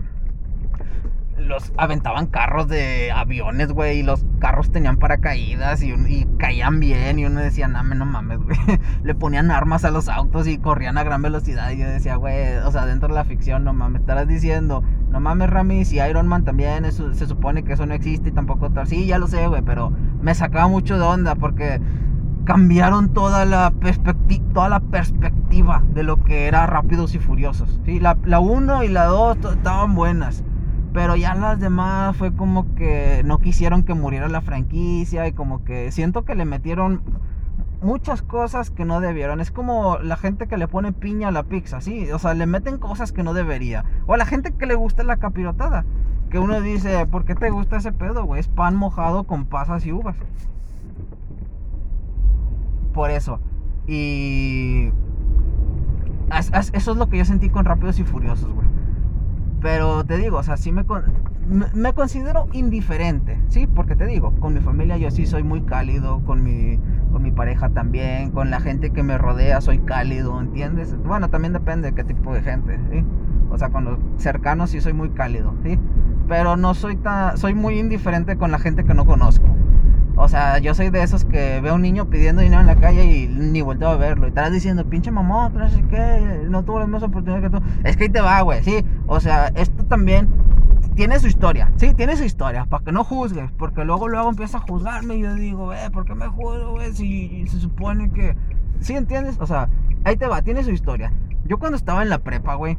los 1.37 1.71
aventaban 1.77 2.27
carros 2.27 2.67
de 2.67 3.11
aviones, 3.11 3.71
güey, 3.71 3.99
y 3.99 4.03
los 4.03 4.25
carros 4.39 4.71
tenían 4.71 4.97
paracaídas 4.97 5.83
y, 5.83 5.91
y 5.91 6.27
caían 6.37 6.79
bien, 6.79 7.19
y 7.19 7.25
uno 7.25 7.41
decía, 7.41 7.67
no, 7.67 7.83
no 7.83 8.05
mames, 8.05 8.39
güey. 8.39 8.57
Le 9.03 9.15
ponían 9.15 9.51
armas 9.51 9.85
a 9.85 9.91
los 9.91 10.09
autos 10.09 10.47
y 10.47 10.57
corrían 10.57 10.97
a 10.97 11.03
gran 11.03 11.21
velocidad, 11.21 11.71
y 11.71 11.77
yo 11.77 11.87
decía, 11.87 12.15
güey, 12.15 12.57
o 12.57 12.71
sea, 12.71 12.85
dentro 12.85 13.09
de 13.09 13.15
la 13.15 13.25
ficción, 13.25 13.63
no 13.63 13.73
mames, 13.73 14.01
estarás 14.01 14.27
diciendo, 14.27 14.83
no 15.09 15.19
mames, 15.19 15.49
Rami, 15.49 15.85
si 15.85 15.97
Iron 15.97 16.27
Man 16.27 16.43
también, 16.43 16.85
eso, 16.85 17.13
se 17.13 17.27
supone 17.27 17.63
que 17.63 17.73
eso 17.73 17.85
no 17.85 17.93
existe 17.93 18.29
y 18.29 18.31
tampoco 18.31 18.71
tal. 18.71 18.87
Sí, 18.87 19.05
ya 19.05 19.17
lo 19.17 19.27
sé, 19.27 19.47
güey, 19.47 19.61
pero 19.61 19.91
me 20.21 20.33
sacaba 20.35 20.67
mucho 20.67 20.97
de 20.97 21.03
onda 21.03 21.35
porque 21.35 21.81
cambiaron 22.45 23.13
toda 23.13 23.45
la, 23.45 23.71
perspectiva 23.71 25.83
de 25.93 26.03
lo 26.03 26.23
que 26.23 26.47
era 26.47 26.65
Rápidos 26.65 27.15
y 27.15 27.19
Furiosos. 27.19 27.79
Sí, 27.85 27.99
la 27.99 28.39
1 28.39 28.83
y 28.83 28.87
la 28.89 29.05
2 29.05 29.37
estaban 29.55 29.95
buenas. 29.95 30.43
Pero 30.93 31.15
ya 31.15 31.33
las 31.33 31.59
demás 31.59 32.15
fue 32.15 32.35
como 32.35 32.75
que 32.75 33.23
no 33.25 33.39
quisieron 33.39 33.83
que 33.83 33.95
muriera 33.95 34.29
la 34.29 34.41
franquicia 34.41 35.27
y 35.27 35.33
como 35.33 35.63
que 35.63 35.91
siento 35.91 36.23
que 36.23 36.35
le 36.35 36.45
metieron 36.45 37.01
muchas 37.81 38.21
cosas 38.21 38.69
que 38.69 38.85
no 38.85 38.99
debieron. 38.99 39.41
Es 39.41 39.49
como 39.49 39.97
la 39.97 40.17
gente 40.17 40.47
que 40.47 40.57
le 40.57 40.67
pone 40.67 40.93
piña 40.93 41.29
a 41.29 41.31
la 41.31 41.43
pizza, 41.43 41.81
¿sí? 41.81 42.11
O 42.11 42.19
sea, 42.19 42.35
le 42.35 42.45
meten 42.45 42.77
cosas 42.77 43.11
que 43.11 43.23
no 43.23 43.33
debería. 43.33 43.85
O 44.05 44.13
a 44.13 44.17
la 44.17 44.25
gente 44.25 44.53
que 44.53 44.67
le 44.67 44.75
gusta 44.75 45.03
la 45.03 45.17
capirotada. 45.17 45.83
Que 46.29 46.37
uno 46.39 46.61
dice, 46.61 47.05
¿por 47.07 47.25
qué 47.25 47.35
te 47.35 47.49
gusta 47.49 47.77
ese 47.77 47.91
pedo, 47.91 48.25
güey? 48.25 48.39
Es 48.39 48.47
pan 48.47 48.75
mojado 48.75 49.23
con 49.25 49.45
pasas 49.45 49.85
y 49.85 49.91
uvas. 49.91 50.15
Por 52.93 53.09
eso. 53.09 53.39
Y... 53.87 54.91
Eso 56.73 56.91
es 56.91 56.97
lo 56.97 57.09
que 57.09 57.17
yo 57.17 57.25
sentí 57.25 57.49
con 57.49 57.65
Rápidos 57.65 57.99
y 57.99 58.03
Furiosos, 58.03 58.51
güey. 58.53 58.67
Pero 59.63 60.03
te 60.03 60.17
digo, 60.17 60.37
o 60.39 60.43
sea, 60.43 60.57
sí 60.57 60.73
me, 60.73 60.83
me 61.73 61.93
considero 61.93 62.49
indiferente, 62.51 63.39
¿sí? 63.47 63.65
Porque 63.65 63.95
te 63.95 64.05
digo, 64.05 64.33
con 64.41 64.53
mi 64.53 64.59
familia 64.59 64.97
yo 64.97 65.09
sí 65.09 65.25
soy 65.25 65.41
muy 65.41 65.61
cálido, 65.61 66.21
con 66.25 66.43
mi, 66.43 66.77
con 67.13 67.23
mi 67.23 67.31
pareja 67.31 67.69
también, 67.69 68.31
con 68.31 68.49
la 68.49 68.59
gente 68.59 68.89
que 68.89 69.03
me 69.03 69.17
rodea 69.17 69.61
soy 69.61 69.79
cálido, 69.79 70.39
¿entiendes? 70.41 70.97
Bueno, 71.05 71.29
también 71.29 71.53
depende 71.53 71.91
de 71.91 71.95
qué 71.95 72.03
tipo 72.03 72.33
de 72.33 72.41
gente, 72.41 72.77
¿sí? 72.91 73.05
O 73.49 73.57
sea, 73.57 73.69
con 73.69 73.85
los 73.85 73.99
cercanos 74.17 74.71
sí 74.71 74.81
soy 74.81 74.91
muy 74.91 75.11
cálido, 75.11 75.53
¿sí? 75.63 75.79
Pero 76.27 76.57
no 76.57 76.73
soy 76.73 76.97
tan, 76.97 77.37
soy 77.37 77.53
muy 77.53 77.79
indiferente 77.79 78.35
con 78.35 78.51
la 78.51 78.59
gente 78.59 78.83
que 78.83 78.93
no 78.93 79.05
conozco. 79.05 79.52
O 80.15 80.27
sea, 80.27 80.59
yo 80.59 80.75
soy 80.75 80.89
de 80.89 81.01
esos 81.01 81.25
que 81.25 81.59
veo 81.61 81.73
a 81.73 81.75
un 81.75 81.81
niño 81.81 82.09
pidiendo 82.09 82.41
dinero 82.41 82.61
en 82.61 82.67
la 82.67 82.75
calle 82.75 83.03
y 83.03 83.27
ni 83.27 83.61
vuelto 83.61 83.87
a 83.87 83.95
verlo. 83.95 84.25
Y 84.25 84.29
estás 84.29 84.51
diciendo, 84.51 84.85
pinche 84.85 85.09
mamón, 85.09 85.53
qué, 85.89 86.45
no 86.47 86.63
tuvo 86.63 86.79
las 86.79 86.87
mismas 86.87 87.03
oportunidades 87.03 87.49
que 87.49 87.57
tú. 87.57 87.63
Es 87.83 87.97
que 87.97 88.03
ahí 88.03 88.09
te 88.09 88.21
va, 88.21 88.41
güey, 88.41 88.63
sí. 88.63 88.85
O 89.07 89.19
sea, 89.19 89.47
esto 89.55 89.83
también 89.85 90.29
tiene 90.95 91.19
su 91.19 91.27
historia, 91.27 91.71
sí, 91.77 91.93
tiene 91.95 92.15
su 92.15 92.23
historia, 92.23 92.65
para 92.65 92.83
que 92.83 92.91
no 92.91 93.03
juzgues. 93.03 93.51
Porque 93.57 93.83
luego, 93.83 94.07
luego 94.07 94.29
empieza 94.29 94.59
a 94.59 94.61
juzgarme 94.61 95.15
y 95.15 95.21
yo 95.21 95.33
digo, 95.33 95.73
eh, 95.73 95.89
¿por 95.91 96.05
qué 96.05 96.13
me 96.13 96.27
juzgo, 96.27 96.71
güey? 96.73 96.93
Si 96.93 97.47
se 97.47 97.59
supone 97.59 98.11
que. 98.11 98.35
¿Sí 98.79 98.93
entiendes? 98.93 99.37
O 99.39 99.47
sea, 99.47 99.69
ahí 100.03 100.15
te 100.15 100.27
va, 100.27 100.41
tiene 100.43 100.63
su 100.63 100.71
historia. 100.71 101.11
Yo 101.45 101.57
cuando 101.57 101.75
estaba 101.75 102.03
en 102.03 102.09
la 102.09 102.19
prepa, 102.19 102.55
güey, 102.55 102.77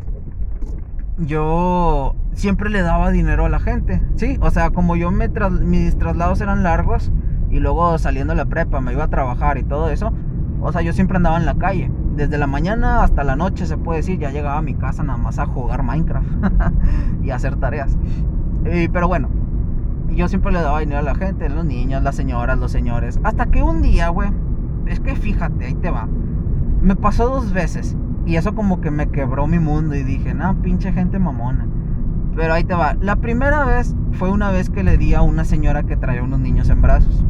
yo 1.19 2.17
siempre 2.33 2.71
le 2.71 2.83
daba 2.83 3.11
dinero 3.11 3.45
a 3.45 3.49
la 3.49 3.61
gente, 3.61 4.03
¿sí? 4.17 4.39
O 4.41 4.51
sea, 4.51 4.71
como 4.71 4.97
yo 4.97 5.11
mis 5.11 5.97
traslados 5.97 6.41
eran 6.41 6.63
largos 6.63 7.13
y 7.51 7.61
luego 7.61 7.97
saliendo 7.99 8.33
de 8.33 8.39
la 8.39 8.47
prepa 8.47 8.81
me 8.81 8.93
iba 8.93 9.05
a 9.05 9.09
trabajar 9.09 9.59
y 9.59 9.63
todo 9.65 9.91
eso, 9.91 10.13
o 10.61 10.73
sea, 10.73 10.83
yo 10.83 10.93
siempre 10.93 11.17
andaba 11.17 11.37
en 11.37 11.47
la 11.47 11.55
calle. 11.55 11.91
Desde 12.17 12.39
la 12.39 12.47
mañana 12.47 13.03
hasta 13.03 13.25
la 13.25 13.37
noche, 13.37 13.67
se 13.67 13.77
puede 13.77 13.99
decir, 13.99 14.19
ya 14.19 14.31
llegaba 14.31 14.59
a 14.59 14.63
mi 14.63 14.75
casa 14.75 15.03
nada 15.03 15.19
más 15.19 15.39
a 15.39 15.47
jugar 15.47 15.83
Minecraft 15.83 16.27
y 17.23 17.31
hacer 17.31 17.57
tareas. 17.57 17.97
pero 18.93 19.09
bueno, 19.09 19.29
yo 20.11 20.29
siempre 20.29 20.53
le 20.53 20.61
daba 20.61 20.81
dinero 20.81 21.01
a 21.01 21.03
la 21.03 21.15
gente, 21.15 21.49
los 21.49 21.65
niños, 21.65 22.03
las 22.03 22.17
señoras, 22.17 22.59
los 22.59 22.73
señores. 22.73 23.21
Hasta 23.25 23.47
que 23.47 23.63
un 23.63 23.83
día, 23.83 24.09
güey, 24.09 24.31
es 24.87 25.01
que 25.01 25.15
fíjate, 25.17 25.67
ahí 25.67 25.75
te 25.75 25.91
va. 25.91 26.09
Me 26.81 26.97
pasó 26.97 27.29
dos 27.29 27.53
veces. 27.53 27.97
Y 28.27 28.37
eso 28.37 28.55
como 28.55 28.81
que 28.81 28.91
me 28.91 29.09
quebró 29.09 29.47
mi 29.47 29.59
mundo 29.59 29.95
y 29.95 30.03
dije, 30.03 30.35
no, 30.35 30.55
pinche 30.63 30.93
gente 30.93 31.19
mamona. 31.19 31.67
Pero 32.35 32.55
ahí 32.55 32.65
te 32.65 32.75
va. 32.75 32.97
La 33.01 33.17
primera 33.17 33.65
vez 33.65 33.95
fue 34.13 34.31
una 34.31 34.51
vez 34.51 34.71
que 34.71 34.83
le 34.83 34.97
di 34.97 35.15
a 35.15 35.23
una 35.23 35.45
señora 35.45 35.83
que 35.83 35.97
traía 35.97 36.23
unos 36.23 36.41
niños 36.41 36.69
en 36.71 36.83
brazos. 36.83 37.25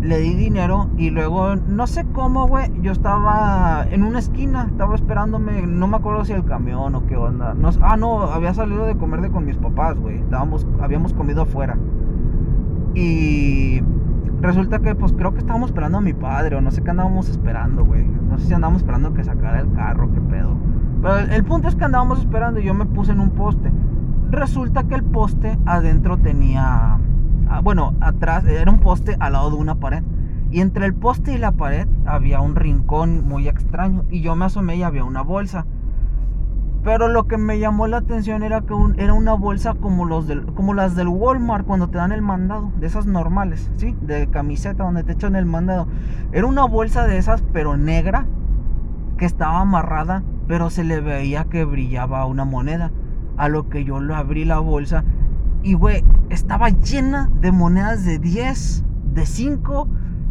Le 0.00 0.20
di 0.20 0.34
dinero 0.34 0.88
y 0.96 1.10
luego, 1.10 1.56
no 1.56 1.86
sé 1.88 2.04
cómo, 2.12 2.46
güey, 2.46 2.70
yo 2.80 2.92
estaba 2.92 3.84
en 3.90 4.04
una 4.04 4.20
esquina, 4.20 4.66
estaba 4.70 4.94
esperándome, 4.94 5.66
no 5.66 5.88
me 5.88 5.96
acuerdo 5.96 6.24
si 6.24 6.32
el 6.32 6.44
camión 6.44 6.94
o 6.94 7.06
qué 7.06 7.16
onda. 7.16 7.54
No, 7.54 7.70
ah, 7.82 7.96
no, 7.96 8.22
había 8.22 8.54
salido 8.54 8.86
de 8.86 8.96
comer 8.96 9.20
de 9.20 9.30
con 9.30 9.44
mis 9.44 9.56
papás, 9.56 9.98
güey. 9.98 10.22
Habíamos 10.80 11.12
comido 11.12 11.42
afuera. 11.42 11.76
Y 12.94 13.82
resulta 14.40 14.78
que 14.80 14.94
pues 14.94 15.12
creo 15.12 15.32
que 15.32 15.38
estábamos 15.38 15.70
esperando 15.70 15.98
a 15.98 16.00
mi 16.00 16.12
padre 16.12 16.56
o 16.56 16.60
no 16.60 16.70
sé 16.70 16.82
qué 16.82 16.90
andábamos 16.90 17.28
esperando, 17.28 17.84
güey. 17.84 18.04
No 18.04 18.38
sé 18.38 18.46
si 18.46 18.54
andábamos 18.54 18.82
esperando 18.82 19.14
que 19.14 19.24
sacara 19.24 19.60
el 19.60 19.72
carro, 19.72 20.12
qué 20.12 20.20
pedo. 20.20 20.56
Pero 21.02 21.18
el, 21.18 21.44
punto 21.44 21.68
es 21.68 21.76
que 21.76 21.84
andábamos 21.84 22.20
esperando 22.20 22.60
y 22.60 22.64
yo 22.64 22.74
me 22.74 22.86
puse 22.86 23.12
en 23.12 23.20
un 23.20 23.30
poste. 23.30 23.70
Resulta 24.30 24.84
que 24.84 24.94
el 24.94 25.04
poste 25.04 25.58
adentro 25.66 26.18
tenía, 26.18 26.98
ah, 27.48 27.60
bueno, 27.62 27.94
atrás 28.00 28.44
era 28.44 28.70
un 28.70 28.80
poste 28.80 29.16
al 29.20 29.34
lado 29.34 29.50
de 29.50 29.56
una 29.56 29.76
pared. 29.76 30.02
Y 30.50 30.60
entre 30.60 30.86
el 30.86 30.94
poste 30.94 31.34
y 31.34 31.38
la 31.38 31.52
pared 31.52 31.86
había 32.06 32.40
un 32.40 32.56
rincón 32.56 33.26
muy 33.26 33.48
extraño. 33.48 34.04
Y 34.10 34.20
yo 34.20 34.36
me 34.36 34.46
asomé 34.46 34.76
y 34.76 34.82
había 34.82 35.04
una 35.04 35.22
bolsa. 35.22 35.66
Pero 36.86 37.08
lo 37.08 37.26
que 37.26 37.36
me 37.36 37.58
llamó 37.58 37.88
la 37.88 37.96
atención 37.96 38.44
era 38.44 38.60
que 38.60 38.72
era 38.98 39.12
una 39.12 39.32
bolsa 39.32 39.74
como, 39.74 40.04
los 40.04 40.26
como 40.54 40.72
las 40.72 40.94
del 40.94 41.08
Walmart 41.08 41.66
cuando 41.66 41.88
te 41.88 41.98
dan 41.98 42.12
el 42.12 42.22
mandado, 42.22 42.70
de 42.78 42.86
esas 42.86 43.06
normales, 43.06 43.68
¿sí? 43.74 43.96
De 44.02 44.28
camiseta 44.28 44.84
donde 44.84 45.02
te 45.02 45.14
echan 45.14 45.34
el 45.34 45.46
mandado. 45.46 45.88
Era 46.30 46.46
una 46.46 46.64
bolsa 46.64 47.04
de 47.08 47.18
esas, 47.18 47.42
pero 47.52 47.76
negra, 47.76 48.24
que 49.18 49.24
estaba 49.24 49.62
amarrada, 49.62 50.22
pero 50.46 50.70
se 50.70 50.84
le 50.84 51.00
veía 51.00 51.46
que 51.46 51.64
brillaba 51.64 52.24
una 52.24 52.44
moneda. 52.44 52.92
A 53.36 53.48
lo 53.48 53.68
que 53.68 53.82
yo 53.82 53.98
lo 53.98 54.14
abrí 54.14 54.44
la 54.44 54.60
bolsa 54.60 55.02
y, 55.64 55.74
güey, 55.74 56.04
estaba 56.30 56.68
llena 56.68 57.28
de 57.40 57.50
monedas 57.50 58.04
de 58.04 58.20
10, 58.20 58.84
de 59.12 59.26
5. 59.26 59.88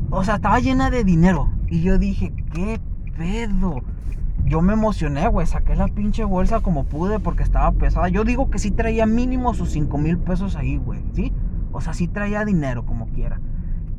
O 0.09 0.23
sea, 0.23 0.35
estaba 0.35 0.61
llena 0.61 0.89
de 0.89 1.03
dinero. 1.03 1.49
Y 1.67 1.81
yo 1.81 1.97
dije, 1.97 2.33
¿qué 2.53 2.79
pedo? 3.17 3.83
Yo 4.45 4.61
me 4.61 4.73
emocioné, 4.73 5.27
güey. 5.27 5.47
Saqué 5.47 5.75
la 5.75 5.87
pinche 5.87 6.23
bolsa 6.23 6.59
como 6.59 6.83
pude 6.85 7.19
porque 7.19 7.43
estaba 7.43 7.71
pesada. 7.71 8.09
Yo 8.09 8.23
digo 8.23 8.49
que 8.49 8.59
sí 8.59 8.71
traía 8.71 9.05
mínimo 9.05 9.53
sus 9.53 9.71
5 9.71 9.97
mil 9.97 10.17
pesos 10.17 10.55
ahí, 10.55 10.77
güey. 10.77 11.03
¿Sí? 11.13 11.33
O 11.71 11.81
sea, 11.81 11.93
sí 11.93 12.07
traía 12.07 12.45
dinero 12.45 12.85
como 12.85 13.07
quiera. 13.07 13.41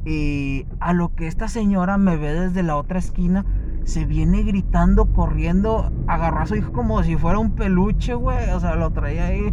Y 0.05 0.67
a 0.79 0.93
lo 0.93 1.15
que 1.15 1.27
esta 1.27 1.49
señora 1.49 1.99
me 1.99 2.17
ve 2.17 2.33
desde 2.33 2.63
la 2.63 2.77
otra 2.77 3.01
esquina, 3.01 3.45
se 3.83 4.05
viene 4.05 4.45
gritando, 4.45 5.07
corriendo, 5.07 5.93
agarró 6.07 6.41
a 6.41 6.47
su 6.47 6.55
hijo 6.55 6.73
como 6.73 7.03
si 7.03 7.17
fuera 7.17 7.39
un 7.39 7.57
peluche, 7.57 8.15
güey. 8.15 8.51
O 8.51 8.61
sea, 8.61 8.77
lo 8.77 8.91
traía 8.93 9.27
ahí 9.27 9.53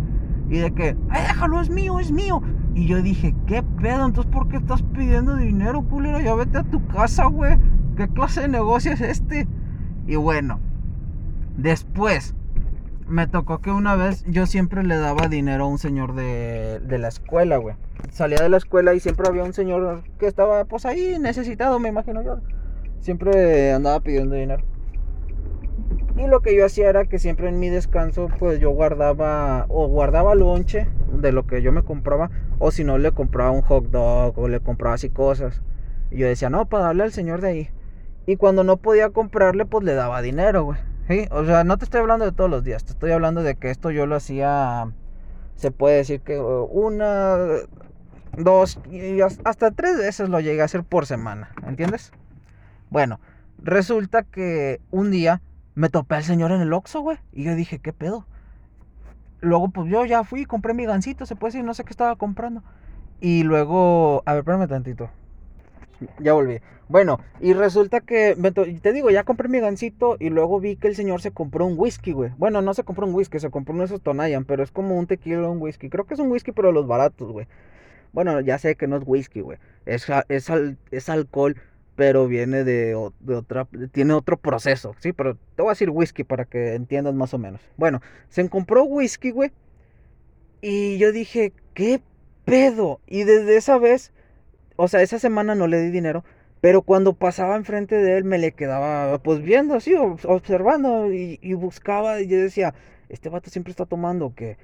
y 0.50 0.60
de 0.60 0.72
que, 0.72 0.96
ay, 1.10 1.24
déjalo, 1.24 1.60
es 1.60 1.72
mío, 1.72 2.00
es 2.00 2.12
mío. 2.12 2.42
Y 2.76 2.86
yo 2.86 3.02
dije, 3.02 3.36
¿qué 3.48 3.64
pedo? 3.64 4.06
Entonces, 4.06 4.32
¿por 4.32 4.48
qué 4.48 4.58
estás 4.58 4.84
pidiendo 4.84 5.36
dinero, 5.36 5.82
culero? 5.84 6.20
Ya 6.20 6.36
vete 6.36 6.60
a 6.60 6.64
tu 6.64 6.86
casa, 6.88 7.26
güey. 7.26 7.58
¿Qué 7.96 8.08
clase 8.08 8.42
de 8.42 8.48
negocio 8.50 8.92
es 8.92 9.02
este? 9.02 9.48
Y 10.06 10.16
bueno, 10.16 10.60
después 11.58 12.36
me 13.08 13.28
tocó 13.28 13.60
que 13.60 13.72
una 13.72 13.96
vez 13.96 14.24
yo 14.28 14.46
siempre 14.46 14.84
le 14.84 14.98
daba 14.98 15.28
dinero 15.28 15.66
a 15.66 15.68
un 15.68 15.78
señor 15.78 16.16
de, 16.16 16.80
de 16.80 16.98
la 16.98 17.10
escuela, 17.10 17.58
güey. 17.58 17.76
Salía 18.12 18.40
de 18.42 18.50
la 18.50 18.58
escuela 18.58 18.94
y 18.94 19.00
siempre 19.00 19.28
había 19.28 19.44
un 19.44 19.54
señor 19.54 20.04
que 20.20 20.28
estaba, 20.28 20.66
pues 20.66 20.86
ahí 20.86 21.18
necesitado, 21.20 21.80
me 21.80 21.90
imagino 21.90 22.22
yo. 22.24 22.40
Siempre 23.00 23.74
andaba 23.74 24.00
pidiendo 24.00 24.36
dinero. 24.36 24.64
Y 26.16 26.28
lo 26.28 26.42
que 26.42 26.56
yo 26.56 26.66
hacía 26.66 26.90
era 26.90 27.06
que 27.06 27.18
siempre 27.18 27.50
en 27.50 27.60
mi 27.60 27.70
descanso, 27.70 28.30
pues 28.40 28.60
yo 28.60 28.70
guardaba 28.70 29.66
o 29.68 29.88
guardaba 29.88 30.36
lonche 30.36 30.88
de 31.12 31.32
lo 31.32 31.48
que 31.48 31.62
yo 31.62 31.72
me 31.72 31.84
compraba, 31.84 32.30
o 32.60 32.72
si 32.72 32.84
no 32.84 32.98
le 32.98 33.12
compraba 33.12 33.52
un 33.52 33.62
hot 33.62 33.86
dog 33.90 34.38
o 34.38 34.48
le 34.48 34.60
compraba 34.60 34.96
así 34.96 35.10
cosas. 35.10 35.62
Y 36.12 36.18
yo 36.18 36.28
decía, 36.28 36.50
no, 36.50 36.68
para 36.68 36.86
darle 36.86 37.04
al 37.04 37.12
señor 37.12 37.42
de 37.42 37.48
ahí. 37.48 37.70
Y 38.28 38.36
cuando 38.38 38.64
no 38.64 38.78
podía 38.78 39.10
comprarle, 39.10 39.66
pues 39.66 39.84
le 39.84 39.96
daba 39.96 40.22
dinero, 40.22 40.64
güey. 40.64 40.80
¿Sí? 41.08 41.28
O 41.32 41.46
sea, 41.46 41.64
no 41.64 41.78
te 41.78 41.86
estoy 41.86 42.00
hablando 42.00 42.26
de 42.26 42.32
todos 42.32 42.50
los 42.50 42.64
días, 42.64 42.86
te 42.86 42.94
estoy 42.94 43.12
hablando 43.12 43.44
de 43.44 43.56
que 43.56 43.70
esto 43.70 43.92
yo 43.92 44.06
lo 44.06 44.16
hacía, 44.16 44.92
se 45.56 45.72
puede 45.72 45.98
decir 45.98 46.22
que 46.22 46.40
una, 46.40 47.38
dos, 48.38 48.80
y 48.90 49.20
hasta 49.22 49.72
tres 49.72 49.98
veces 49.98 50.30
lo 50.30 50.40
llegué 50.40 50.62
a 50.62 50.66
hacer 50.66 50.84
por 50.84 51.06
semana, 51.06 51.52
¿entiendes? 51.68 52.12
Bueno, 52.90 53.20
resulta 53.58 54.24
que 54.24 54.80
un 54.92 55.12
día 55.12 55.42
me 55.76 55.90
topé 55.90 56.16
al 56.16 56.24
señor 56.24 56.52
en 56.52 56.62
el 56.62 56.74
Oxxo, 56.74 57.02
güey. 57.02 57.18
Y 57.32 57.44
yo 57.44 57.56
dije, 57.56 57.80
¿qué 57.80 57.94
pedo? 57.94 58.26
Luego, 59.42 59.70
pues 59.70 59.90
yo 59.90 60.06
ya 60.06 60.24
fui, 60.24 60.46
compré 60.46 60.74
mi 60.74 60.86
gancito, 60.86 61.26
se 61.26 61.36
puede 61.36 61.54
decir, 61.54 61.66
no 61.66 61.74
sé 61.74 61.84
qué 61.84 61.92
estaba 61.92 62.16
comprando. 62.16 62.64
Y 63.20 63.44
luego, 63.44 64.24
a 64.26 64.34
ver, 64.34 64.40
espérame 64.40 64.68
tantito. 64.68 65.10
Ya 66.20 66.34
volví. 66.34 66.60
Bueno, 66.90 67.20
y 67.40 67.54
resulta 67.54 68.02
que, 68.02 68.36
te 68.82 68.94
digo, 68.94 69.10
ya 69.10 69.24
compré 69.24 69.48
mi 69.50 69.60
gancito 69.60 70.18
y 70.20 70.30
luego 70.30 70.60
vi 70.60 70.76
que 70.76 70.88
el 70.88 70.96
señor 70.96 71.22
se 71.22 71.32
compró 71.32 71.66
un 71.66 71.76
whisky, 71.78 72.12
güey. 72.12 72.32
Bueno, 72.38 72.62
no 72.62 72.74
se 72.74 72.84
compró 72.84 73.08
un 73.08 73.16
whisky, 73.16 73.40
se 73.40 73.50
compró 73.50 73.74
uno 73.74 73.82
de 73.82 73.88
esos 73.88 74.02
Tonayan, 74.02 74.46
pero 74.46 74.64
es 74.64 74.72
como 74.72 74.98
un 74.98 75.08
tequila 75.08 75.50
un 75.50 75.62
whisky. 75.62 75.90
Creo 75.90 76.06
que 76.06 76.14
es 76.14 76.20
un 76.20 76.32
whisky, 76.32 76.52
pero 76.52 76.72
los 76.72 76.86
baratos, 76.86 77.32
güey. 77.32 77.48
Bueno, 78.12 78.42
ya 78.42 78.60
sé 78.60 78.76
que 78.76 78.88
no 78.88 78.98
es 78.98 79.04
whisky, 79.06 79.42
güey. 79.42 79.58
Es, 79.86 80.08
es, 80.30 80.52
es 80.92 81.10
alcohol 81.10 81.56
pero 81.96 82.28
viene 82.28 82.64
de, 82.64 82.96
otra, 82.96 83.68
tiene 83.92 84.14
otro 84.14 84.38
proceso, 84.38 84.96
¿sí? 85.00 85.14
Pero 85.14 85.36
te 85.56 85.62
voy 85.62 85.70
a 85.70 85.74
decir 85.74 85.90
whisky 85.90 86.24
para 86.24 86.46
que 86.46 86.74
entiendas 86.74 87.14
más 87.14 87.34
o 87.34 87.38
menos. 87.38 87.62
Bueno, 87.78 88.02
se 88.30 88.48
compró 88.50 88.84
whisky, 88.84 89.32
güey, 89.32 89.52
y 90.62 90.98
yo 90.98 91.12
dije, 91.12 91.54
¿qué 91.74 92.02
pedo? 92.46 93.00
Y 93.06 93.24
desde 93.24 93.58
esa 93.58 93.78
vez, 93.78 94.12
o 94.76 94.88
sea, 94.88 95.02
esa 95.02 95.20
semana 95.20 95.56
no 95.56 95.68
le 95.68 95.82
di 95.82 95.92
dinero, 95.92 96.24
pero 96.62 96.82
cuando 96.82 97.14
pasaba 97.14 97.56
enfrente 97.58 97.96
de 97.96 98.18
él 98.18 98.24
me 98.24 98.38
le 98.38 98.54
quedaba, 98.54 99.20
pues 99.20 99.42
viendo 99.42 99.76
así, 99.76 99.94
observando, 99.96 101.12
y, 101.12 101.54
buscaba, 101.56 102.22
y 102.22 102.28
yo 102.28 102.38
decía, 102.38 102.74
este 103.10 103.30
vato 103.30 103.50
siempre 103.50 103.72
está 103.72 103.86
tomando, 103.86 104.34
que... 104.34 104.58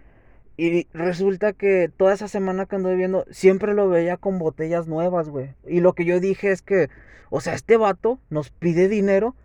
Y 0.56 0.88
resulta 0.93 1.54
que 1.54 1.89
toda 1.95 2.13
esa 2.13 2.28
semana 2.28 2.65
que 2.65 2.76
anduve 2.76 2.95
viendo, 2.95 3.26
siempre 3.32 3.74
lo 3.74 3.88
veía 3.88 4.17
con 4.17 4.39
botellas 4.39 4.88
nuevas, 4.88 5.30
güey. 5.30 5.56
Y 5.65 5.80
lo 5.80 5.93
que 5.93 6.04
yo 6.04 6.19
dije 6.19 6.52
es 6.52 6.62
que, 6.62 6.89
o 7.30 7.39
sea, 7.39 7.54
este 7.54 7.78
vato 7.78 8.19
nos 8.30 8.50
pide 8.50 8.89
dinero 8.89 9.36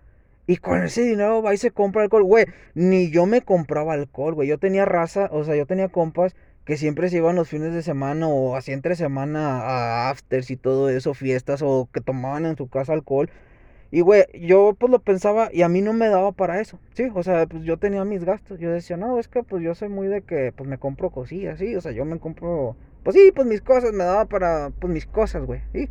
y 0.46 0.56
con 0.56 0.82
ese 0.82 1.02
dinero 1.02 1.42
va 1.42 1.54
y 1.54 1.56
se 1.56 1.70
compra 1.70 2.02
alcohol. 2.02 2.24
Güey, 2.24 2.46
ni 2.74 3.10
yo 3.10 3.26
me 3.26 3.42
compraba 3.42 3.94
alcohol, 3.94 4.34
güey. 4.34 4.48
Yo 4.48 4.58
tenía 4.58 4.84
raza, 4.84 5.28
o 5.32 5.44
sea, 5.44 5.56
yo 5.56 5.66
tenía 5.66 5.88
compas 5.88 6.34
que 6.64 6.76
siempre 6.76 7.08
se 7.08 7.18
iban 7.18 7.36
los 7.36 7.48
fines 7.48 7.74
de 7.74 7.82
semana 7.82 8.28
o 8.28 8.56
así 8.56 8.72
entre 8.72 8.96
semana 8.96 9.60
a 9.60 10.10
afters 10.10 10.50
y 10.50 10.56
todo 10.56 10.88
eso, 10.88 11.14
fiestas 11.14 11.62
o 11.62 11.88
que 11.92 12.00
tomaban 12.00 12.46
en 12.46 12.56
su 12.56 12.68
casa 12.68 12.92
alcohol. 12.92 13.30
Y, 13.90 14.00
güey, 14.00 14.24
yo 14.34 14.74
pues 14.76 14.90
lo 14.90 14.98
pensaba 14.98 15.50
y 15.52 15.62
a 15.62 15.68
mí 15.68 15.80
no 15.80 15.92
me 15.92 16.08
daba 16.08 16.32
para 16.32 16.60
eso, 16.60 16.80
¿sí? 16.94 17.10
O 17.14 17.22
sea, 17.22 17.46
pues 17.46 17.62
yo 17.62 17.76
tenía 17.78 18.04
mis 18.04 18.24
gastos. 18.24 18.58
Yo 18.58 18.72
decía, 18.72 18.96
no, 18.96 19.20
es 19.20 19.28
que 19.28 19.44
pues 19.44 19.62
yo 19.62 19.74
soy 19.74 19.88
muy 19.88 20.08
de 20.08 20.22
que 20.22 20.52
pues 20.56 20.68
me 20.68 20.78
compro 20.78 21.10
cosillas, 21.10 21.58
¿sí? 21.60 21.76
O 21.76 21.80
sea, 21.80 21.92
yo 21.92 22.04
me 22.04 22.18
compro, 22.18 22.76
pues 23.04 23.14
sí, 23.14 23.30
pues 23.32 23.46
mis 23.46 23.62
cosas, 23.62 23.92
me 23.92 24.02
daba 24.04 24.24
para, 24.24 24.70
pues 24.80 24.92
mis 24.92 25.06
cosas, 25.06 25.44
güey, 25.44 25.60
¿sí? 25.72 25.88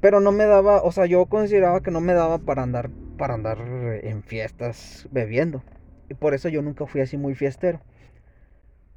Pero 0.00 0.20
no 0.20 0.30
me 0.30 0.44
daba, 0.44 0.82
o 0.82 0.92
sea, 0.92 1.06
yo 1.06 1.26
consideraba 1.26 1.80
que 1.82 1.90
no 1.90 2.00
me 2.00 2.12
daba 2.12 2.38
para 2.38 2.62
andar, 2.62 2.90
para 3.18 3.34
andar 3.34 3.58
en 4.02 4.22
fiestas 4.22 5.08
bebiendo. 5.10 5.62
Y 6.08 6.14
por 6.14 6.34
eso 6.34 6.48
yo 6.48 6.62
nunca 6.62 6.86
fui 6.86 7.00
así 7.00 7.16
muy 7.16 7.34
fiestero. 7.34 7.80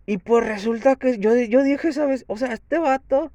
Y 0.10 0.18
pues 0.18 0.44
resulta 0.44 0.96
que 0.96 1.20
yo, 1.20 1.36
yo 1.36 1.62
dije, 1.62 1.94
¿sabes? 1.94 2.26
O 2.26 2.36
sea, 2.36 2.52
este 2.52 2.80
vato 2.80 3.32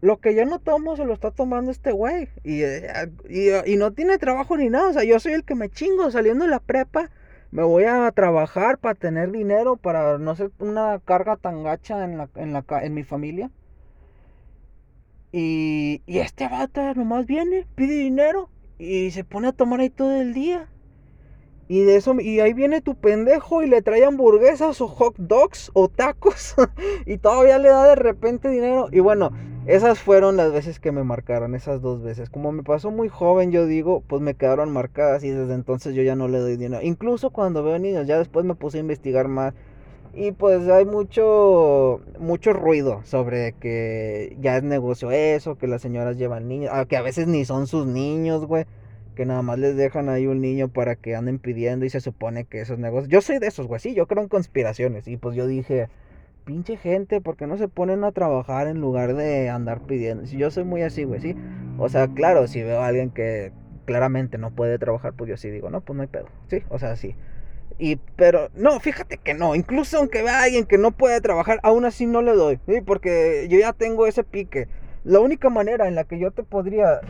lo 0.00 0.20
que 0.20 0.36
yo 0.36 0.44
no 0.44 0.60
tomo 0.60 0.94
se 0.94 1.04
lo 1.04 1.12
está 1.12 1.32
tomando 1.32 1.72
este 1.72 1.90
güey. 1.90 2.28
Eh, 2.44 3.10
y, 3.28 3.72
y, 3.72 3.76
no 3.76 3.92
tiene 3.92 4.16
trabajo 4.16 4.56
ni 4.56 4.70
nada. 4.70 4.90
O 4.90 4.92
sea, 4.92 5.02
yo 5.02 5.18
soy 5.18 5.32
el 5.32 5.42
que 5.42 5.56
me 5.56 5.68
chingo 5.68 6.08
saliendo 6.12 6.44
de 6.44 6.52
la 6.52 6.60
prepa. 6.60 7.10
Me 7.50 7.64
voy 7.64 7.86
a 7.86 8.08
trabajar 8.12 8.78
para 8.78 8.94
tener 8.94 9.32
dinero, 9.32 9.74
para 9.74 10.16
no 10.18 10.36
ser 10.36 10.52
una 10.60 11.00
carga 11.04 11.36
tan 11.38 11.64
gacha 11.64 12.04
en, 12.04 12.18
la, 12.18 12.28
en, 12.36 12.52
la, 12.52 12.64
en 12.82 12.94
mi 12.94 13.02
familia. 13.02 13.50
Y, 15.32 16.02
y 16.06 16.18
este 16.18 16.46
vato 16.46 16.94
nomás 16.94 17.26
viene, 17.26 17.66
pide 17.74 17.94
dinero 17.94 18.48
y 18.78 19.10
se 19.10 19.24
pone 19.24 19.48
a 19.48 19.52
tomar 19.52 19.80
ahí 19.80 19.90
todo 19.90 20.20
el 20.20 20.34
día. 20.34 20.68
Y 21.68 21.82
de 21.82 21.96
eso, 21.96 22.14
y 22.20 22.38
ahí 22.38 22.52
viene 22.52 22.80
tu 22.80 22.94
pendejo 22.94 23.62
y 23.62 23.66
le 23.66 23.82
trae 23.82 24.04
hamburguesas 24.04 24.80
o 24.80 24.86
hot 24.86 25.16
dogs 25.18 25.70
o 25.74 25.88
tacos 25.88 26.54
y 27.06 27.18
todavía 27.18 27.58
le 27.58 27.70
da 27.70 27.88
de 27.88 27.96
repente 27.96 28.48
dinero. 28.48 28.88
Y 28.92 29.00
bueno, 29.00 29.32
esas 29.66 29.98
fueron 29.98 30.36
las 30.36 30.52
veces 30.52 30.78
que 30.78 30.92
me 30.92 31.02
marcaron, 31.02 31.56
esas 31.56 31.82
dos 31.82 32.02
veces. 32.02 32.30
Como 32.30 32.52
me 32.52 32.62
pasó 32.62 32.92
muy 32.92 33.08
joven, 33.08 33.50
yo 33.50 33.66
digo, 33.66 34.04
pues 34.06 34.22
me 34.22 34.34
quedaron 34.34 34.72
marcadas 34.72 35.24
y 35.24 35.30
desde 35.30 35.54
entonces 35.54 35.96
yo 35.96 36.02
ya 36.02 36.14
no 36.14 36.28
le 36.28 36.38
doy 36.38 36.56
dinero. 36.56 36.82
Incluso 36.84 37.30
cuando 37.30 37.64
veo 37.64 37.80
niños, 37.80 38.06
ya 38.06 38.16
después 38.16 38.44
me 38.44 38.54
puse 38.54 38.78
a 38.78 38.82
investigar 38.82 39.26
más. 39.26 39.52
Y 40.14 40.30
pues 40.32 40.68
hay 40.68 40.84
mucho, 40.84 42.00
mucho 42.20 42.52
ruido 42.52 43.00
sobre 43.04 43.54
que 43.54 44.36
ya 44.40 44.56
es 44.56 44.62
negocio 44.62 45.10
eso, 45.10 45.58
que 45.58 45.66
las 45.66 45.82
señoras 45.82 46.16
llevan 46.16 46.46
niños, 46.46 46.70
ah, 46.72 46.86
que 46.86 46.96
a 46.96 47.02
veces 47.02 47.26
ni 47.26 47.44
son 47.44 47.66
sus 47.66 47.86
niños, 47.86 48.46
güey 48.46 48.66
que 49.16 49.26
nada 49.26 49.42
más 49.42 49.58
les 49.58 49.74
dejan 49.74 50.08
ahí 50.08 50.28
un 50.28 50.40
niño 50.40 50.68
para 50.68 50.94
que 50.94 51.16
anden 51.16 51.40
pidiendo 51.40 51.84
y 51.84 51.90
se 51.90 52.00
supone 52.00 52.44
que 52.44 52.60
esos 52.60 52.78
negocios. 52.78 53.08
Yo 53.08 53.20
soy 53.20 53.40
de 53.40 53.48
esos, 53.48 53.66
güey, 53.66 53.80
sí, 53.80 53.94
yo 53.94 54.06
creo 54.06 54.22
en 54.22 54.28
conspiraciones. 54.28 55.08
Y 55.08 55.16
pues 55.16 55.34
yo 55.34 55.48
dije, 55.48 55.88
pinche 56.44 56.76
gente, 56.76 57.20
¿por 57.20 57.36
qué 57.36 57.48
no 57.48 57.56
se 57.56 57.66
ponen 57.66 58.04
a 58.04 58.12
trabajar 58.12 58.68
en 58.68 58.80
lugar 58.80 59.14
de 59.16 59.50
andar 59.50 59.80
pidiendo? 59.80 60.24
Si 60.26 60.36
yo 60.36 60.52
soy 60.52 60.62
muy 60.62 60.82
así, 60.82 61.02
güey, 61.02 61.20
sí. 61.20 61.34
O 61.78 61.88
sea, 61.88 62.06
claro, 62.06 62.46
si 62.46 62.62
veo 62.62 62.80
a 62.80 62.86
alguien 62.86 63.10
que 63.10 63.52
claramente 63.86 64.38
no 64.38 64.52
puede 64.52 64.78
trabajar, 64.78 65.14
pues 65.14 65.28
yo 65.28 65.36
sí 65.36 65.50
digo, 65.50 65.70
no, 65.70 65.80
pues 65.80 65.96
no 65.96 66.02
hay 66.02 66.08
pedo. 66.08 66.28
Sí, 66.48 66.62
o 66.68 66.78
sea, 66.78 66.94
sí. 66.94 67.16
Y, 67.78 67.96
pero, 68.16 68.48
no, 68.54 68.78
fíjate 68.80 69.18
que 69.18 69.34
no. 69.34 69.54
Incluso 69.54 69.98
aunque 69.98 70.22
vea 70.22 70.40
a 70.40 70.44
alguien 70.44 70.64
que 70.64 70.78
no 70.78 70.92
puede 70.92 71.20
trabajar, 71.20 71.60
aún 71.62 71.84
así 71.84 72.06
no 72.06 72.22
le 72.22 72.32
doy. 72.32 72.58
¿sí? 72.66 72.80
Porque 72.80 73.46
yo 73.50 73.58
ya 73.58 73.72
tengo 73.72 74.06
ese 74.06 74.24
pique. 74.24 74.68
La 75.04 75.20
única 75.20 75.50
manera 75.50 75.86
en 75.86 75.94
la 75.94 76.04
que 76.04 76.18
yo 76.18 76.30
te 76.30 76.42
podría... 76.42 77.00